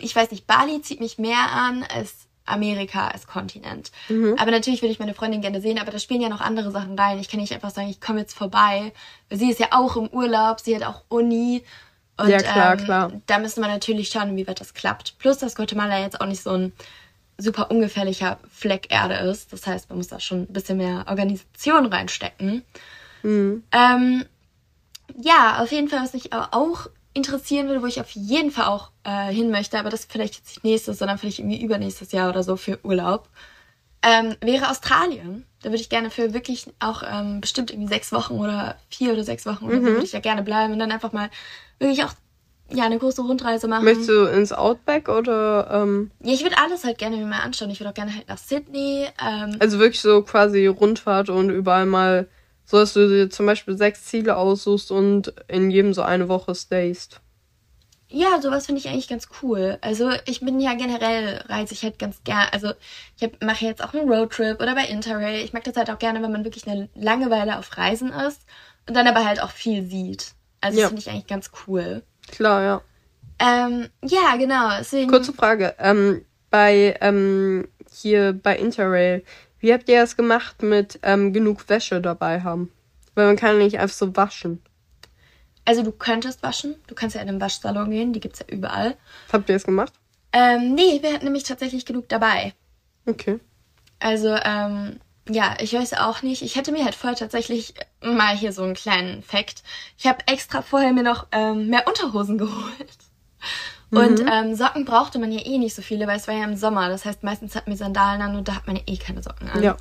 ich 0.00 0.16
weiß 0.16 0.30
nicht, 0.30 0.46
Bali 0.46 0.80
zieht 0.80 1.00
mich 1.00 1.18
mehr 1.18 1.52
an 1.52 1.84
als 1.94 2.26
Amerika 2.46 3.08
als 3.08 3.26
Kontinent. 3.26 3.90
Mhm. 4.08 4.36
Aber 4.38 4.50
natürlich 4.50 4.82
würde 4.82 4.92
ich 4.92 4.98
meine 4.98 5.14
Freundin 5.14 5.40
gerne 5.40 5.60
sehen, 5.60 5.78
aber 5.78 5.90
da 5.90 5.98
spielen 5.98 6.20
ja 6.20 6.28
noch 6.28 6.40
andere 6.40 6.70
Sachen 6.70 6.98
rein. 6.98 7.18
Ich 7.18 7.28
kann 7.28 7.40
nicht 7.40 7.52
einfach 7.52 7.70
sagen, 7.70 7.88
ich 7.88 8.00
komme 8.00 8.20
jetzt 8.20 8.34
vorbei. 8.34 8.92
Sie 9.30 9.50
ist 9.50 9.60
ja 9.60 9.68
auch 9.70 9.96
im 9.96 10.08
Urlaub, 10.08 10.60
sie 10.60 10.76
hat 10.76 10.82
auch 10.82 11.02
Uni 11.08 11.64
und, 12.16 12.28
ja, 12.28 12.38
klar, 12.38 12.78
ähm, 12.78 12.84
klar. 12.84 13.12
Da 13.26 13.38
müsste 13.38 13.60
man 13.60 13.70
natürlich 13.70 14.08
schauen, 14.08 14.36
wie 14.36 14.46
weit 14.46 14.60
das 14.60 14.74
klappt. 14.74 15.18
Plus, 15.18 15.38
dass 15.38 15.56
Guatemala 15.56 16.00
jetzt 16.00 16.20
auch 16.20 16.26
nicht 16.26 16.42
so 16.42 16.50
ein 16.50 16.72
super 17.38 17.70
ungefährlicher 17.70 18.38
Fleck 18.50 18.92
Erde 18.92 19.14
ist. 19.14 19.52
Das 19.52 19.66
heißt, 19.66 19.88
man 19.88 19.98
muss 19.98 20.08
da 20.08 20.20
schon 20.20 20.42
ein 20.42 20.52
bisschen 20.52 20.78
mehr 20.78 21.04
Organisation 21.08 21.86
reinstecken. 21.86 22.62
Mhm. 23.22 23.64
Ähm, 23.72 24.24
ja, 25.20 25.60
auf 25.60 25.72
jeden 25.72 25.88
Fall, 25.88 26.02
was 26.02 26.12
mich 26.12 26.32
aber 26.32 26.48
auch 26.52 26.88
interessieren 27.14 27.68
würde, 27.68 27.82
wo 27.82 27.86
ich 27.86 28.00
auf 28.00 28.10
jeden 28.10 28.50
Fall 28.50 28.66
auch 28.66 28.90
äh, 29.04 29.32
hin 29.32 29.50
möchte, 29.50 29.78
aber 29.78 29.88
das 29.88 30.04
vielleicht 30.04 30.36
jetzt 30.36 30.48
nicht 30.48 30.64
nächstes, 30.64 30.98
sondern 30.98 31.16
vielleicht 31.18 31.38
irgendwie 31.38 31.62
übernächstes 31.62 32.12
Jahr 32.12 32.28
oder 32.28 32.42
so 32.42 32.56
für 32.56 32.78
Urlaub, 32.84 33.28
ähm, 34.02 34.36
wäre 34.40 34.68
Australien. 34.68 35.46
Da 35.62 35.70
würde 35.70 35.80
ich 35.80 35.88
gerne 35.88 36.10
für 36.10 36.34
wirklich 36.34 36.66
auch 36.80 37.02
ähm, 37.10 37.40
bestimmt 37.40 37.70
irgendwie 37.70 37.88
sechs 37.88 38.12
Wochen 38.12 38.34
oder 38.34 38.76
vier 38.90 39.12
oder 39.12 39.24
sechs 39.24 39.46
Wochen 39.46 39.64
oder 39.64 39.76
mhm. 39.76 39.84
so 39.84 39.90
würde 39.92 40.04
ich 40.04 40.10
da 40.10 40.20
gerne 40.20 40.42
bleiben 40.42 40.72
und 40.72 40.78
dann 40.78 40.92
einfach 40.92 41.12
mal 41.12 41.30
wirklich 41.78 42.04
auch 42.04 42.12
ja, 42.70 42.84
eine 42.84 42.98
große 42.98 43.22
Rundreise 43.22 43.68
machen. 43.68 43.84
Möchtest 43.84 44.08
du 44.08 44.24
ins 44.24 44.52
Outback 44.52 45.08
oder? 45.08 45.68
Ähm 45.70 46.10
ja, 46.22 46.32
ich 46.32 46.42
würde 46.42 46.56
alles 46.58 46.84
halt 46.84 46.98
gerne 46.98 47.16
mir 47.16 47.26
mal 47.26 47.40
anschauen. 47.40 47.70
Ich 47.70 47.80
würde 47.80 47.90
auch 47.90 47.94
gerne 47.94 48.14
halt 48.14 48.28
nach 48.28 48.38
Sydney. 48.38 49.06
Ähm 49.22 49.56
also 49.58 49.78
wirklich 49.78 50.00
so 50.00 50.22
quasi 50.22 50.66
Rundfahrt 50.66 51.28
und 51.28 51.50
überall 51.50 51.86
mal, 51.86 52.26
so 52.64 52.78
dass 52.78 52.94
du 52.94 53.08
dir 53.08 53.30
zum 53.30 53.46
Beispiel 53.46 53.76
sechs 53.76 54.04
Ziele 54.04 54.36
aussuchst 54.36 54.90
und 54.90 55.34
in 55.48 55.70
jedem 55.70 55.94
so 55.94 56.02
eine 56.02 56.28
Woche 56.28 56.54
stayst. 56.54 57.20
Ja, 58.08 58.40
sowas 58.40 58.66
finde 58.66 58.80
ich 58.80 58.88
eigentlich 58.88 59.08
ganz 59.08 59.28
cool. 59.42 59.78
Also 59.80 60.10
ich 60.26 60.40
bin 60.40 60.60
ja 60.60 60.74
generell 60.74 61.42
reise 61.48 61.74
ich 61.74 61.82
halt 61.82 61.98
ganz 61.98 62.22
gern. 62.22 62.46
Also 62.52 62.72
ich 63.18 63.28
mache 63.42 63.64
jetzt 63.64 63.82
auch 63.82 63.92
einen 63.92 64.08
Roadtrip 64.08 64.60
oder 64.60 64.74
bei 64.74 64.84
Interrail. 64.86 65.44
Ich 65.44 65.52
mag 65.52 65.64
das 65.64 65.76
halt 65.76 65.90
auch 65.90 65.98
gerne, 65.98 66.22
wenn 66.22 66.30
man 66.30 66.44
wirklich 66.44 66.68
eine 66.68 66.88
Langeweile 66.94 67.58
auf 67.58 67.76
Reisen 67.76 68.12
ist 68.12 68.42
und 68.86 68.94
dann 68.94 69.08
aber 69.08 69.24
halt 69.24 69.42
auch 69.42 69.50
viel 69.50 69.84
sieht. 69.86 70.32
Also 70.60 70.78
ja. 70.78 70.84
das 70.84 70.90
finde 70.90 71.00
ich 71.00 71.10
eigentlich 71.10 71.26
ganz 71.26 71.50
cool. 71.66 72.02
Klar, 72.30 72.62
ja. 72.62 72.82
Ähm, 73.40 73.88
ja, 74.04 74.36
genau. 74.36 74.68
Deswegen... 74.78 75.10
Kurze 75.10 75.32
Frage. 75.32 75.74
Ähm, 75.78 76.24
bei 76.50 76.96
ähm, 77.00 77.66
hier 77.90 78.32
bei 78.32 78.56
Interrail, 78.56 79.24
wie 79.64 79.72
habt 79.72 79.88
ihr 79.88 79.98
das 79.98 80.14
gemacht 80.14 80.62
mit 80.62 80.98
ähm, 81.02 81.32
genug 81.32 81.70
Wäsche 81.70 82.02
dabei 82.02 82.42
haben? 82.42 82.70
Weil 83.14 83.28
man 83.28 83.36
kann 83.36 83.56
nicht 83.56 83.78
einfach 83.78 83.96
so 83.96 84.14
waschen. 84.14 84.62
Also 85.64 85.82
du 85.82 85.90
könntest 85.90 86.42
waschen. 86.42 86.74
Du 86.86 86.94
kannst 86.94 87.16
ja 87.16 87.22
in 87.22 87.30
einen 87.30 87.40
Waschsalon 87.40 87.90
gehen, 87.90 88.12
die 88.12 88.20
gibt 88.20 88.34
es 88.34 88.40
ja 88.40 88.54
überall. 88.54 88.94
Habt 89.32 89.48
ihr 89.48 89.54
das 89.54 89.64
gemacht? 89.64 89.94
Ähm, 90.34 90.74
nee, 90.74 91.00
wir 91.00 91.14
hatten 91.14 91.24
nämlich 91.24 91.44
tatsächlich 91.44 91.86
genug 91.86 92.10
dabei. 92.10 92.52
Okay. 93.06 93.40
Also, 94.00 94.36
ähm, 94.44 95.00
ja, 95.30 95.56
ich 95.58 95.72
weiß 95.72 95.94
auch 95.94 96.20
nicht. 96.20 96.42
Ich 96.42 96.56
hätte 96.56 96.70
mir 96.70 96.84
halt 96.84 96.94
vorher 96.94 97.16
tatsächlich 97.16 97.72
mal 98.02 98.36
hier 98.36 98.52
so 98.52 98.64
einen 98.64 98.74
kleinen 98.74 99.22
Fact. 99.22 99.62
Ich 99.96 100.06
habe 100.06 100.18
extra 100.26 100.60
vorher 100.60 100.92
mir 100.92 101.04
noch 101.04 101.28
ähm, 101.32 101.68
mehr 101.68 101.88
Unterhosen 101.88 102.36
geholt. 102.36 102.98
Mhm. 103.94 104.00
Und 104.00 104.24
ähm, 104.30 104.54
Socken 104.54 104.84
brauchte 104.84 105.18
man 105.18 105.32
ja 105.32 105.44
eh 105.44 105.58
nicht 105.58 105.74
so 105.74 105.82
viele, 105.82 106.06
weil 106.06 106.16
es 106.16 106.28
war 106.28 106.34
ja 106.34 106.44
im 106.44 106.56
Sommer. 106.56 106.88
Das 106.88 107.04
heißt, 107.04 107.22
meistens 107.22 107.54
hat 107.54 107.66
man 107.66 107.76
Sandalen 107.76 108.20
an 108.22 108.36
und 108.36 108.48
da 108.48 108.56
hat 108.56 108.66
man 108.66 108.76
ja 108.76 108.82
eh 108.86 108.96
keine 108.96 109.22
Socken 109.22 109.48
an. 109.48 109.62
Ja, 109.62 109.76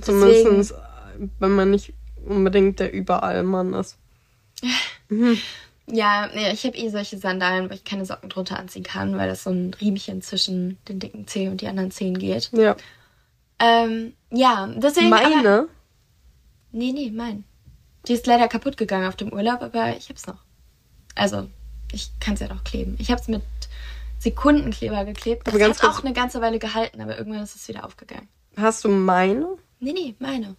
zumindest 0.00 0.74
wenn 1.38 1.50
man 1.50 1.70
nicht 1.70 1.92
unbedingt 2.24 2.80
der 2.80 2.92
überall 2.92 3.42
Mann 3.42 3.74
ist. 3.74 3.98
mhm. 5.08 5.38
Ja, 5.86 6.28
nee, 6.32 6.52
ich 6.52 6.64
habe 6.64 6.76
eh 6.76 6.88
solche 6.88 7.18
Sandalen, 7.18 7.68
wo 7.68 7.74
ich 7.74 7.84
keine 7.84 8.04
Socken 8.04 8.28
drunter 8.28 8.58
anziehen 8.58 8.84
kann, 8.84 9.16
weil 9.18 9.28
das 9.28 9.42
so 9.42 9.50
ein 9.50 9.74
Riemchen 9.74 10.22
zwischen 10.22 10.78
den 10.88 11.00
dicken 11.00 11.26
Zehen 11.26 11.50
und 11.50 11.60
die 11.60 11.66
anderen 11.66 11.90
Zehen 11.90 12.16
geht. 12.16 12.50
Ja. 12.52 12.76
Ähm, 13.58 14.14
ja, 14.30 14.68
deswegen. 14.76 15.10
Meine? 15.10 15.38
Aber, 15.38 15.68
nee, 16.70 16.92
nee, 16.92 17.10
mein. 17.10 17.44
Die 18.06 18.12
ist 18.12 18.26
leider 18.26 18.48
kaputt 18.48 18.76
gegangen 18.76 19.08
auf 19.08 19.16
dem 19.16 19.32
Urlaub, 19.32 19.62
aber 19.62 19.96
ich 19.96 20.08
hab's 20.08 20.26
noch. 20.26 20.38
Also, 21.16 21.48
ich 21.92 22.10
kann 22.20 22.34
es 22.34 22.40
ja 22.40 22.48
noch 22.48 22.64
kleben. 22.64 22.96
Ich 22.98 23.10
hab's 23.10 23.28
mit 23.28 23.42
Sekundenkleber 24.18 25.04
geklebt. 25.04 25.46
Das 25.46 25.54
hat 25.54 25.84
auch 25.84 26.04
eine 26.04 26.12
ganze 26.12 26.40
Weile 26.40 26.58
gehalten, 26.58 27.00
aber 27.00 27.16
irgendwann 27.16 27.42
ist 27.42 27.56
es 27.56 27.68
wieder 27.68 27.84
aufgegangen. 27.84 28.28
Hast 28.56 28.84
du 28.84 28.88
meine? 28.88 29.56
Nee, 29.78 29.92
nee, 29.92 30.14
meine. 30.18 30.56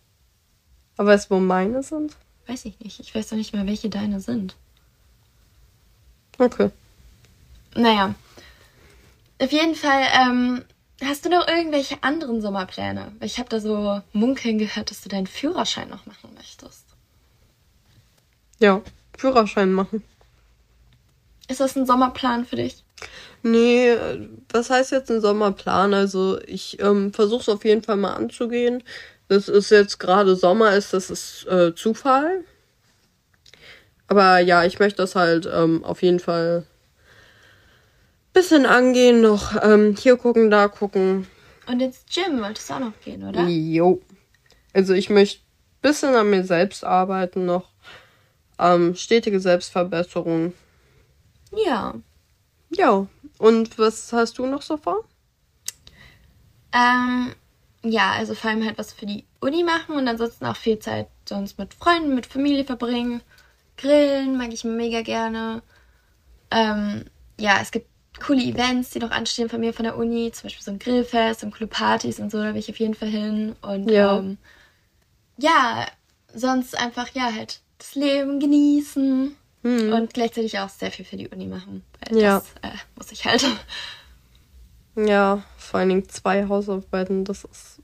Aber 0.98 1.10
weißt 1.10 1.30
du, 1.30 1.36
wo 1.36 1.40
meine 1.40 1.84
sind? 1.84 2.16
Weiß 2.48 2.66
ich 2.66 2.80
nicht. 2.80 3.00
Ich 3.00 3.14
weiß 3.14 3.30
doch 3.30 3.38
nicht 3.38 3.54
mehr, 3.54 3.66
welche 3.68 3.90
deine 3.90 4.20
sind. 4.20 4.56
Okay. 6.38 6.72
Naja. 7.76 8.16
Auf 9.40 9.52
jeden 9.52 9.76
Fall 9.76 10.04
ähm, 10.14 10.64
Hast 11.04 11.26
du 11.26 11.30
noch 11.30 11.48
irgendwelche 11.48 12.02
anderen 12.04 12.42
Sommerpläne? 12.42 13.12
Ich 13.22 13.40
habe 13.40 13.50
da 13.50 13.60
so 13.60 14.02
munkeln 14.14 14.60
gehört, 14.60 14.92
dass 14.92 15.02
du 15.02 15.10
deinen 15.10 15.26
Führerschein 15.26 15.90
noch 15.90 16.06
machen 16.06 16.32
möchtest. 16.36 16.86
Ja, 18.60 18.82
Führerschein 19.18 19.74
machen. 19.74 20.04
Ist 21.52 21.60
das 21.60 21.76
ein 21.76 21.86
Sommerplan 21.86 22.46
für 22.46 22.56
dich? 22.56 22.82
Nee, 23.44 23.98
was 24.54 24.70
heißt 24.70 24.94
jetzt 24.94 25.12
ein 25.12 25.20
Sommerplan? 25.20 25.94
Also 25.94 26.40
ich 26.46 26.80
ähm, 26.80 27.12
versuche 27.12 27.42
es 27.42 27.50
auf 27.50 27.66
jeden 27.66 27.84
Fall 27.84 27.98
mal 27.98 28.14
anzugehen. 28.14 28.84
Das 29.28 29.50
ist 29.50 29.70
jetzt 29.70 30.00
gerade 30.00 30.38
Sommer, 30.38 30.74
ist 30.76 30.94
das 30.94 31.10
ist 31.10 31.46
äh, 31.48 31.76
Zufall. 31.76 32.46
Aber 34.08 34.40
ja, 34.40 34.64
ich 34.64 34.80
möchte 34.80 35.02
das 35.02 35.16
halt 35.16 35.46
ähm, 35.52 35.84
auf 35.84 36.02
jeden 36.02 36.22
Fall 36.22 36.66
bisschen 38.32 38.66
angehen, 38.66 39.20
noch 39.20 39.62
ähm, 39.62 39.98
hier 40.00 40.16
gucken, 40.16 40.50
da 40.50 40.70
gucken. 40.70 41.28
Und 41.68 41.82
ins 41.82 42.06
Gym 42.14 42.42
wolltest 42.42 42.70
du 42.70 42.76
auch 42.76 42.80
noch 42.80 43.00
gehen, 43.04 43.28
oder? 43.28 43.46
Jo. 43.46 44.02
Also 44.74 44.94
ich 44.94 45.10
möchte 45.10 45.42
bisschen 45.82 46.16
an 46.16 46.30
mir 46.30 46.46
selbst 46.46 46.86
arbeiten 46.86 47.46
noch. 47.46 47.72
Ähm, 48.58 48.96
stetige 48.96 49.42
Selbstverbesserung. 49.42 50.54
Ja. 51.52 51.96
Ja. 52.72 53.08
Und 53.38 53.78
was 53.80 54.14
hast 54.14 54.38
du 54.38 54.46
noch 54.46 54.62
so 54.62 54.78
vor? 54.78 55.04
Ähm, 56.74 57.34
ja, 57.84 58.14
also 58.14 58.36
vor 58.36 58.50
allem 58.52 58.66
halt 58.66 58.78
was 58.78 58.94
für 58.94 59.06
die 59.06 59.26
Uni 59.42 59.64
machen 59.64 59.96
und 59.96 60.08
ansonsten 60.08 60.46
auch 60.46 60.56
viel 60.56 60.80
Zeit 60.80 61.08
sonst 61.28 61.58
mit 61.58 61.74
Freunden, 61.74 62.16
mit 62.16 62.26
Familie 62.26 62.64
verbringen. 62.64 63.22
Grillen 63.78 64.38
mag 64.38 64.54
ich 64.54 64.64
mega 64.64 65.02
gerne. 65.02 65.64
Ähm, 66.52 67.06
ja, 67.40 67.60
es 67.62 67.72
gibt 67.72 67.88
coole 68.24 68.44
Events, 68.44 68.92
die 68.92 69.00
noch 69.00 69.12
anstehen 69.12 69.50
von 69.50 69.60
mir 69.60 69.74
von 69.74 69.84
der 69.86 69.98
Uni, 69.98 70.32
zum 70.32 70.44
Beispiel 70.44 70.64
so 70.64 70.72
ein 70.72 70.80
Grillfest 70.80 71.44
und 71.44 71.54
coole 71.54 71.68
Partys 71.68 72.20
und 72.20 72.32
so, 72.32 72.38
da 72.40 72.54
will 72.54 72.60
ich 72.60 72.70
auf 72.70 72.80
jeden 72.80 72.94
Fall 72.94 73.10
hin. 73.10 73.56
Und 73.62 73.90
Ja. 73.90 74.20
ähm, 74.20 74.38
ja, 75.38 75.88
sonst 76.34 76.78
einfach, 76.78 77.10
ja, 77.14 77.34
halt 77.34 77.62
das 77.80 77.96
Leben 77.96 78.40
genießen 78.40 79.36
Hm. 79.64 79.94
und 79.94 80.14
gleichzeitig 80.14 80.58
auch 80.60 80.70
sehr 80.70 80.92
viel 80.92 81.06
für 81.06 81.18
die 81.18 81.28
Uni 81.30 81.46
machen. 81.46 81.84
Weil 82.00 82.18
Ja. 82.20 82.40
das 82.62 82.72
äh, 82.72 82.76
muss 82.96 83.12
ich 83.12 83.26
halt. 83.26 83.46
Ja, 84.96 85.44
vor 85.58 85.80
allen 85.80 85.90
Dingen 85.90 86.10
zwei 86.10 86.48
Hausarbeiten, 86.48 87.24
das 87.26 87.44
ist. 87.46 87.80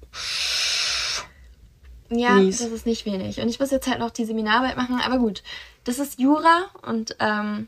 Ja, 2.09 2.35
Mies. 2.35 2.59
das 2.59 2.69
ist 2.69 2.85
nicht 2.85 3.05
wenig. 3.05 3.39
Und 3.39 3.49
ich 3.49 3.59
muss 3.59 3.71
jetzt 3.71 3.87
halt 3.87 3.99
noch 3.99 4.11
die 4.11 4.25
Seminararbeit 4.25 4.77
machen, 4.77 4.99
aber 5.03 5.17
gut, 5.17 5.43
das 5.83 5.99
ist 5.99 6.19
Jura 6.19 6.65
und 6.83 7.15
ähm, 7.19 7.67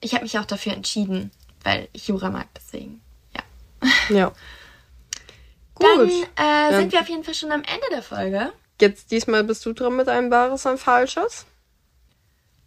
ich 0.00 0.12
habe 0.14 0.24
mich 0.24 0.38
auch 0.38 0.44
dafür 0.44 0.74
entschieden, 0.74 1.30
weil 1.64 1.88
ich 1.92 2.08
Jura 2.08 2.30
mag, 2.30 2.46
deswegen. 2.56 3.00
Ja. 3.34 4.14
Ja. 4.16 4.32
Dann 5.80 5.98
Gut. 6.08 6.10
äh, 6.36 6.68
Ähm, 6.70 6.74
sind 6.80 6.92
wir 6.92 7.00
auf 7.00 7.08
jeden 7.08 7.24
Fall 7.24 7.34
schon 7.34 7.52
am 7.52 7.62
Ende 7.62 7.86
der 7.90 8.02
Folge. 8.02 8.52
Jetzt 8.80 9.10
diesmal 9.10 9.44
bist 9.44 9.64
du 9.64 9.72
dran 9.72 9.96
mit 9.96 10.08
einem 10.08 10.30
wahres 10.30 10.66
und 10.66 10.78
falsches. 10.78 11.46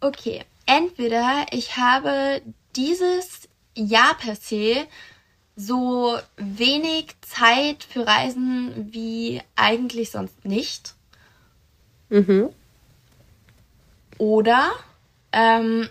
Okay, 0.00 0.44
entweder 0.66 1.46
ich 1.50 1.76
habe 1.76 2.42
dieses 2.76 3.48
Jahr 3.74 4.16
per 4.16 4.36
se 4.36 4.86
so 5.56 6.18
wenig 6.36 7.14
Zeit 7.20 7.84
für 7.84 8.06
Reisen 8.06 8.92
wie 8.92 9.42
eigentlich 9.56 10.10
sonst 10.10 10.44
nicht. 10.44 10.94
Mhm. 12.08 12.50
Oder 14.18 14.70
ähm, 15.32 15.88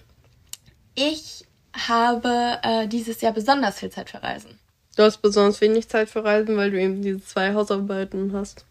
ich 0.96 1.46
habe 1.74 2.60
äh, 2.64 2.88
dieses 2.88 3.22
Jahr 3.22 3.34
besonders 3.34 3.80
viel 3.80 3.90
Zeit 3.90 4.10
für 4.10 4.22
Reisen. 4.22 4.60
Du 4.96 5.04
hast 5.04 5.18
besonders 5.18 5.62
wenig 5.62 5.88
Zeit 5.88 6.10
für 6.10 6.24
Reisen, 6.24 6.58
weil 6.58 6.72
du 6.72 6.80
eben 6.80 7.02
diese 7.02 7.24
zwei 7.24 7.54
Hausarbeiten 7.54 8.34
hast. 8.34 8.66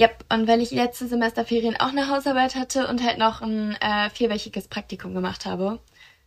Yep, 0.00 0.24
und 0.32 0.46
weil 0.46 0.60
ich 0.60 0.70
letzte 0.70 1.08
Semesterferien 1.08 1.76
auch 1.76 1.88
eine 1.88 2.08
Hausarbeit 2.08 2.54
hatte 2.54 2.86
und 2.86 3.02
halt 3.02 3.18
noch 3.18 3.42
ein 3.42 3.76
äh, 3.80 4.10
vierwöchiges 4.10 4.68
Praktikum 4.68 5.12
gemacht 5.12 5.44
habe. 5.44 5.80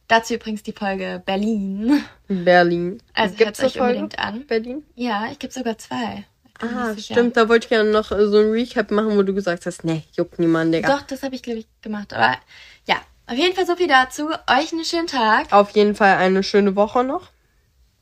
Dazu 0.08 0.34
übrigens 0.34 0.62
die 0.62 0.74
Folge 0.74 1.22
Berlin. 1.26 2.04
Berlin. 2.28 3.02
Also 3.14 3.36
Gibt's 3.36 3.62
hört 3.62 3.72
euch 3.72 3.78
Folge? 3.78 4.00
unbedingt 4.00 4.20
an. 4.20 4.46
Berlin? 4.46 4.84
Ja, 4.96 5.30
ich 5.32 5.40
gebe 5.40 5.54
sogar 5.54 5.78
zwei. 5.78 6.26
Ah, 6.60 6.96
stimmt. 6.98 7.38
Da 7.38 7.48
wollte 7.48 7.66
ich 7.66 7.70
gerne 7.70 7.90
noch 7.92 8.12
äh, 8.12 8.28
so 8.28 8.40
ein 8.40 8.52
Recap 8.52 8.92
machen, 8.92 9.16
wo 9.18 9.24
du 9.24 9.34
gesagt 9.34 9.66
hast, 9.66 9.84
nee, 9.86 10.04
juckt 10.18 10.38
niemand, 10.38 10.74
Digga. 10.74 10.96
Doch, 10.98 11.02
das 11.04 11.24
habe 11.24 11.34
ich, 11.36 11.42
glaube 11.42 11.60
ich, 11.60 11.68
gemacht. 11.82 12.14
Aber 12.14 12.36
ja, 12.86 12.98
auf 13.26 13.38
jeden 13.38 13.56
Fall 13.56 13.66
so 13.66 13.78
viel 13.78 13.88
dazu. 13.88 14.30
Euch 14.48 14.74
einen 14.74 14.84
schönen 14.84 15.08
Tag. 15.08 15.52
Auf 15.54 15.72
jeden 15.72 15.96
Fall 15.96 16.18
eine 16.18 16.44
schöne 16.44 16.76
Woche 16.76 17.04
noch. 17.04 17.30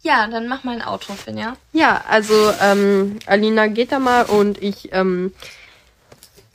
Ja, 0.02 0.28
dann 0.28 0.48
mach 0.48 0.64
mal 0.64 0.76
ein 0.76 0.88
Outro, 0.88 1.14
Finja. 1.14 1.58
Ja, 1.74 2.04
also 2.08 2.34
ähm, 2.62 3.20
Alina 3.26 3.68
geht 3.68 3.92
da 3.92 4.00
mal 4.00 4.24
und 4.26 4.62
ich, 4.64 4.94
ähm, 4.94 5.34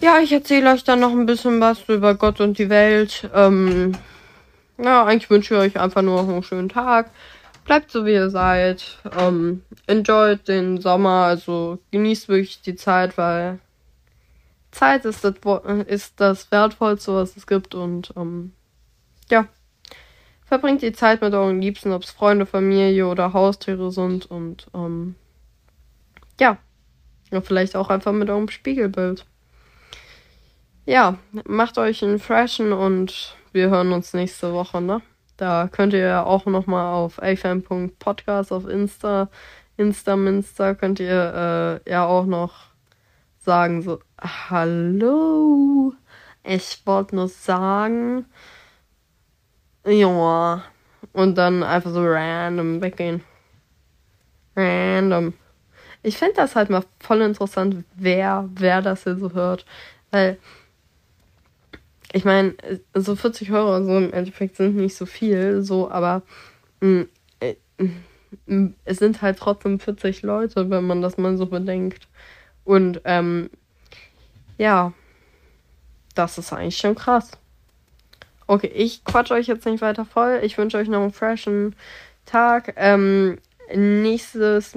ja, 0.05 0.19
ich 0.19 0.33
erzähle 0.33 0.71
euch 0.71 0.85
dann 0.85 1.01
noch 1.01 1.13
ein 1.13 1.25
bisschen 1.25 1.63
was 1.63 1.89
über 1.89 2.15
Gott 2.15 2.39
und 2.41 2.59
die 2.59 2.69
Welt. 2.69 3.31
Ähm, 3.33 3.97
ja, 4.77 5.03
eigentlich 5.07 5.31
wünsche 5.31 5.55
ich 5.55 5.61
euch 5.61 5.81
einfach 5.81 6.03
nur 6.03 6.21
einen 6.21 6.43
schönen 6.43 6.69
Tag. 6.69 7.11
Bleibt 7.65 7.91
so, 7.91 8.05
wie 8.05 8.13
ihr 8.13 8.29
seid. 8.29 8.99
Ähm, 9.19 9.63
enjoyt 9.87 10.47
den 10.47 10.79
Sommer, 10.79 11.25
also 11.25 11.79
genießt 11.91 12.29
wirklich 12.29 12.61
die 12.61 12.77
Zeit, 12.77 13.17
weil 13.17 13.61
Zeit 14.73 15.07
ist 15.07 15.25
das, 15.25 15.37
ist 15.87 16.21
das 16.21 16.51
Wertvollste, 16.51 17.15
was 17.15 17.35
es 17.39 17.47
gibt 17.47 17.75
und 17.75 18.13
ähm, 18.15 18.53
ja. 19.31 19.47
Verbringt 20.45 20.83
die 20.83 20.93
Zeit 20.93 21.23
mit 21.23 21.33
euren 21.33 21.63
Liebsten, 21.63 21.93
ob 21.93 22.03
es 22.03 22.11
Freunde, 22.11 22.45
Familie 22.45 23.07
oder 23.07 23.33
Haustiere 23.33 23.91
sind 23.91 24.31
und 24.31 24.67
ähm, 24.75 25.15
ja, 26.39 26.59
vielleicht 27.41 27.75
auch 27.75 27.89
einfach 27.89 28.13
mit 28.13 28.29
eurem 28.29 28.51
Spiegelbild. 28.51 29.25
Ja, 30.87 31.17
macht 31.47 31.79
euch 31.79 32.05
einen 32.05 32.19
freshen 32.19 32.75
und 32.75 33.37
wir 33.53 33.71
hören 33.71 33.93
uns 33.93 34.13
nächste 34.13 34.53
Woche, 34.53 34.83
ne? 34.83 35.01
Da 35.39 35.69
könnt 35.73 35.95
ihr 35.95 36.01
ja 36.01 36.25
auch 36.25 36.45
nochmal 36.45 36.93
auf 36.93 37.23
afm.podcast 37.23 38.53
auf 38.53 38.69
Insta, 38.69 39.31
Instaminster 39.79 40.75
könnt 40.75 41.01
ihr 41.01 41.81
äh, 41.87 41.91
ja 41.91 42.05
auch 42.05 42.27
noch 42.27 42.67
sagen 43.39 43.81
so, 43.81 44.01
hallo, 44.21 45.95
ich 46.43 46.83
wollte 46.85 47.17
nur 47.17 47.29
sagen, 47.29 48.27
ja, 49.87 50.63
und 51.15 51.39
dann 51.39 51.63
einfach 51.63 51.93
so 51.93 52.05
random 52.05 52.83
weggehen. 52.83 53.23
Random. 54.55 55.33
Ich 56.03 56.19
finde 56.19 56.35
das 56.35 56.57
halt 56.57 56.69
mal 56.69 56.85
voll 57.01 57.23
interessant, 57.23 57.85
wer, 57.95 58.49
wer 58.55 58.83
das 58.83 59.05
hier 59.05 59.17
so 59.17 59.33
hört. 59.33 59.65
Weil, 60.11 60.39
ich 62.15 62.25
meine, 62.25 62.55
so 62.95 63.17
40 63.17 63.51
Euro 63.51 63.85
so 63.85 63.99
im 63.99 64.13
Endeffekt 64.13 64.57
sind 64.57 64.77
nicht 64.77 64.95
so 64.95 65.05
viel, 65.05 65.63
so, 65.63 65.91
aber 65.91 66.23
mh, 66.81 67.07
äh, 67.41 67.57
mh, 68.47 68.71
es 68.85 68.99
sind 68.99 69.21
halt 69.21 69.37
trotzdem 69.39 69.81
40 69.81 70.23
Leute, 70.23 70.71
wenn 70.71 70.87
man 70.87 71.03
das 71.03 71.19
mal 71.19 71.37
so 71.37 71.47
bedenkt. 71.47 72.07
Und, 72.65 73.01
ähm, 73.05 73.51
ja, 74.59 74.93
das 76.15 76.39
ist 76.39 76.53
eigentlich 76.53 76.77
schon 76.77 76.95
krass. 76.95 77.33
Okay, 78.47 78.71
ich 78.73 79.05
quatsch 79.05 79.33
euch 79.33 79.49
jetzt 79.49 79.67
nicht 79.67 79.83
weiter 79.83 80.05
voll. 80.05 80.39
Ich 80.45 80.57
wünsche 80.57 80.77
euch 80.77 80.89
noch 80.89 81.03
einen 81.03 81.13
freshen 81.13 81.75
Tag. 82.27 82.75
Ähm, 82.77 83.39
nächstes 83.75 84.77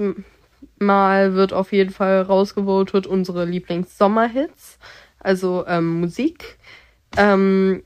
Mal 0.80 1.34
wird 1.34 1.52
auf 1.52 1.72
jeden 1.72 1.92
Fall 1.92 2.22
rausgevotet 2.22 3.06
unsere 3.06 3.44
Lieblings-Sommerhits. 3.44 4.78
Also 5.20 5.64
ähm, 5.68 6.00
Musik. 6.00 6.58
Ähm, 7.16 7.82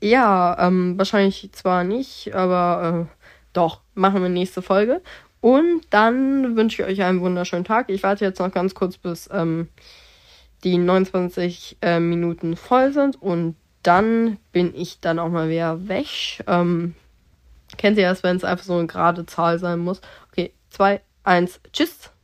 ja, 0.00 0.56
ähm, 0.58 0.96
wahrscheinlich 0.98 1.50
zwar 1.52 1.84
nicht, 1.84 2.34
aber 2.34 3.08
äh, 3.08 3.24
doch, 3.52 3.80
machen 3.94 4.22
wir 4.22 4.28
nächste 4.28 4.62
Folge. 4.62 5.02
Und 5.40 5.82
dann 5.90 6.56
wünsche 6.56 6.82
ich 6.82 6.88
euch 6.88 7.02
einen 7.02 7.20
wunderschönen 7.20 7.64
Tag. 7.64 7.90
Ich 7.90 8.02
warte 8.02 8.24
jetzt 8.24 8.40
noch 8.40 8.52
ganz 8.52 8.74
kurz, 8.74 8.96
bis 8.96 9.28
ähm, 9.32 9.68
die 10.64 10.78
29 10.78 11.78
äh, 11.80 12.00
Minuten 12.00 12.56
voll 12.56 12.92
sind 12.92 13.20
und 13.20 13.56
dann 13.82 14.38
bin 14.52 14.74
ich 14.74 15.00
dann 15.00 15.18
auch 15.18 15.28
mal 15.28 15.48
wieder 15.48 15.88
weg. 15.88 16.42
Ähm, 16.46 16.94
kennt 17.76 17.96
ihr 17.98 18.08
das, 18.08 18.22
wenn 18.22 18.36
es 18.36 18.44
einfach 18.44 18.64
so 18.64 18.74
eine 18.74 18.86
gerade 18.86 19.26
Zahl 19.26 19.58
sein 19.58 19.78
muss? 19.78 20.00
Okay, 20.30 20.52
2, 20.70 21.00
1, 21.22 21.60
tschüss. 21.72 22.10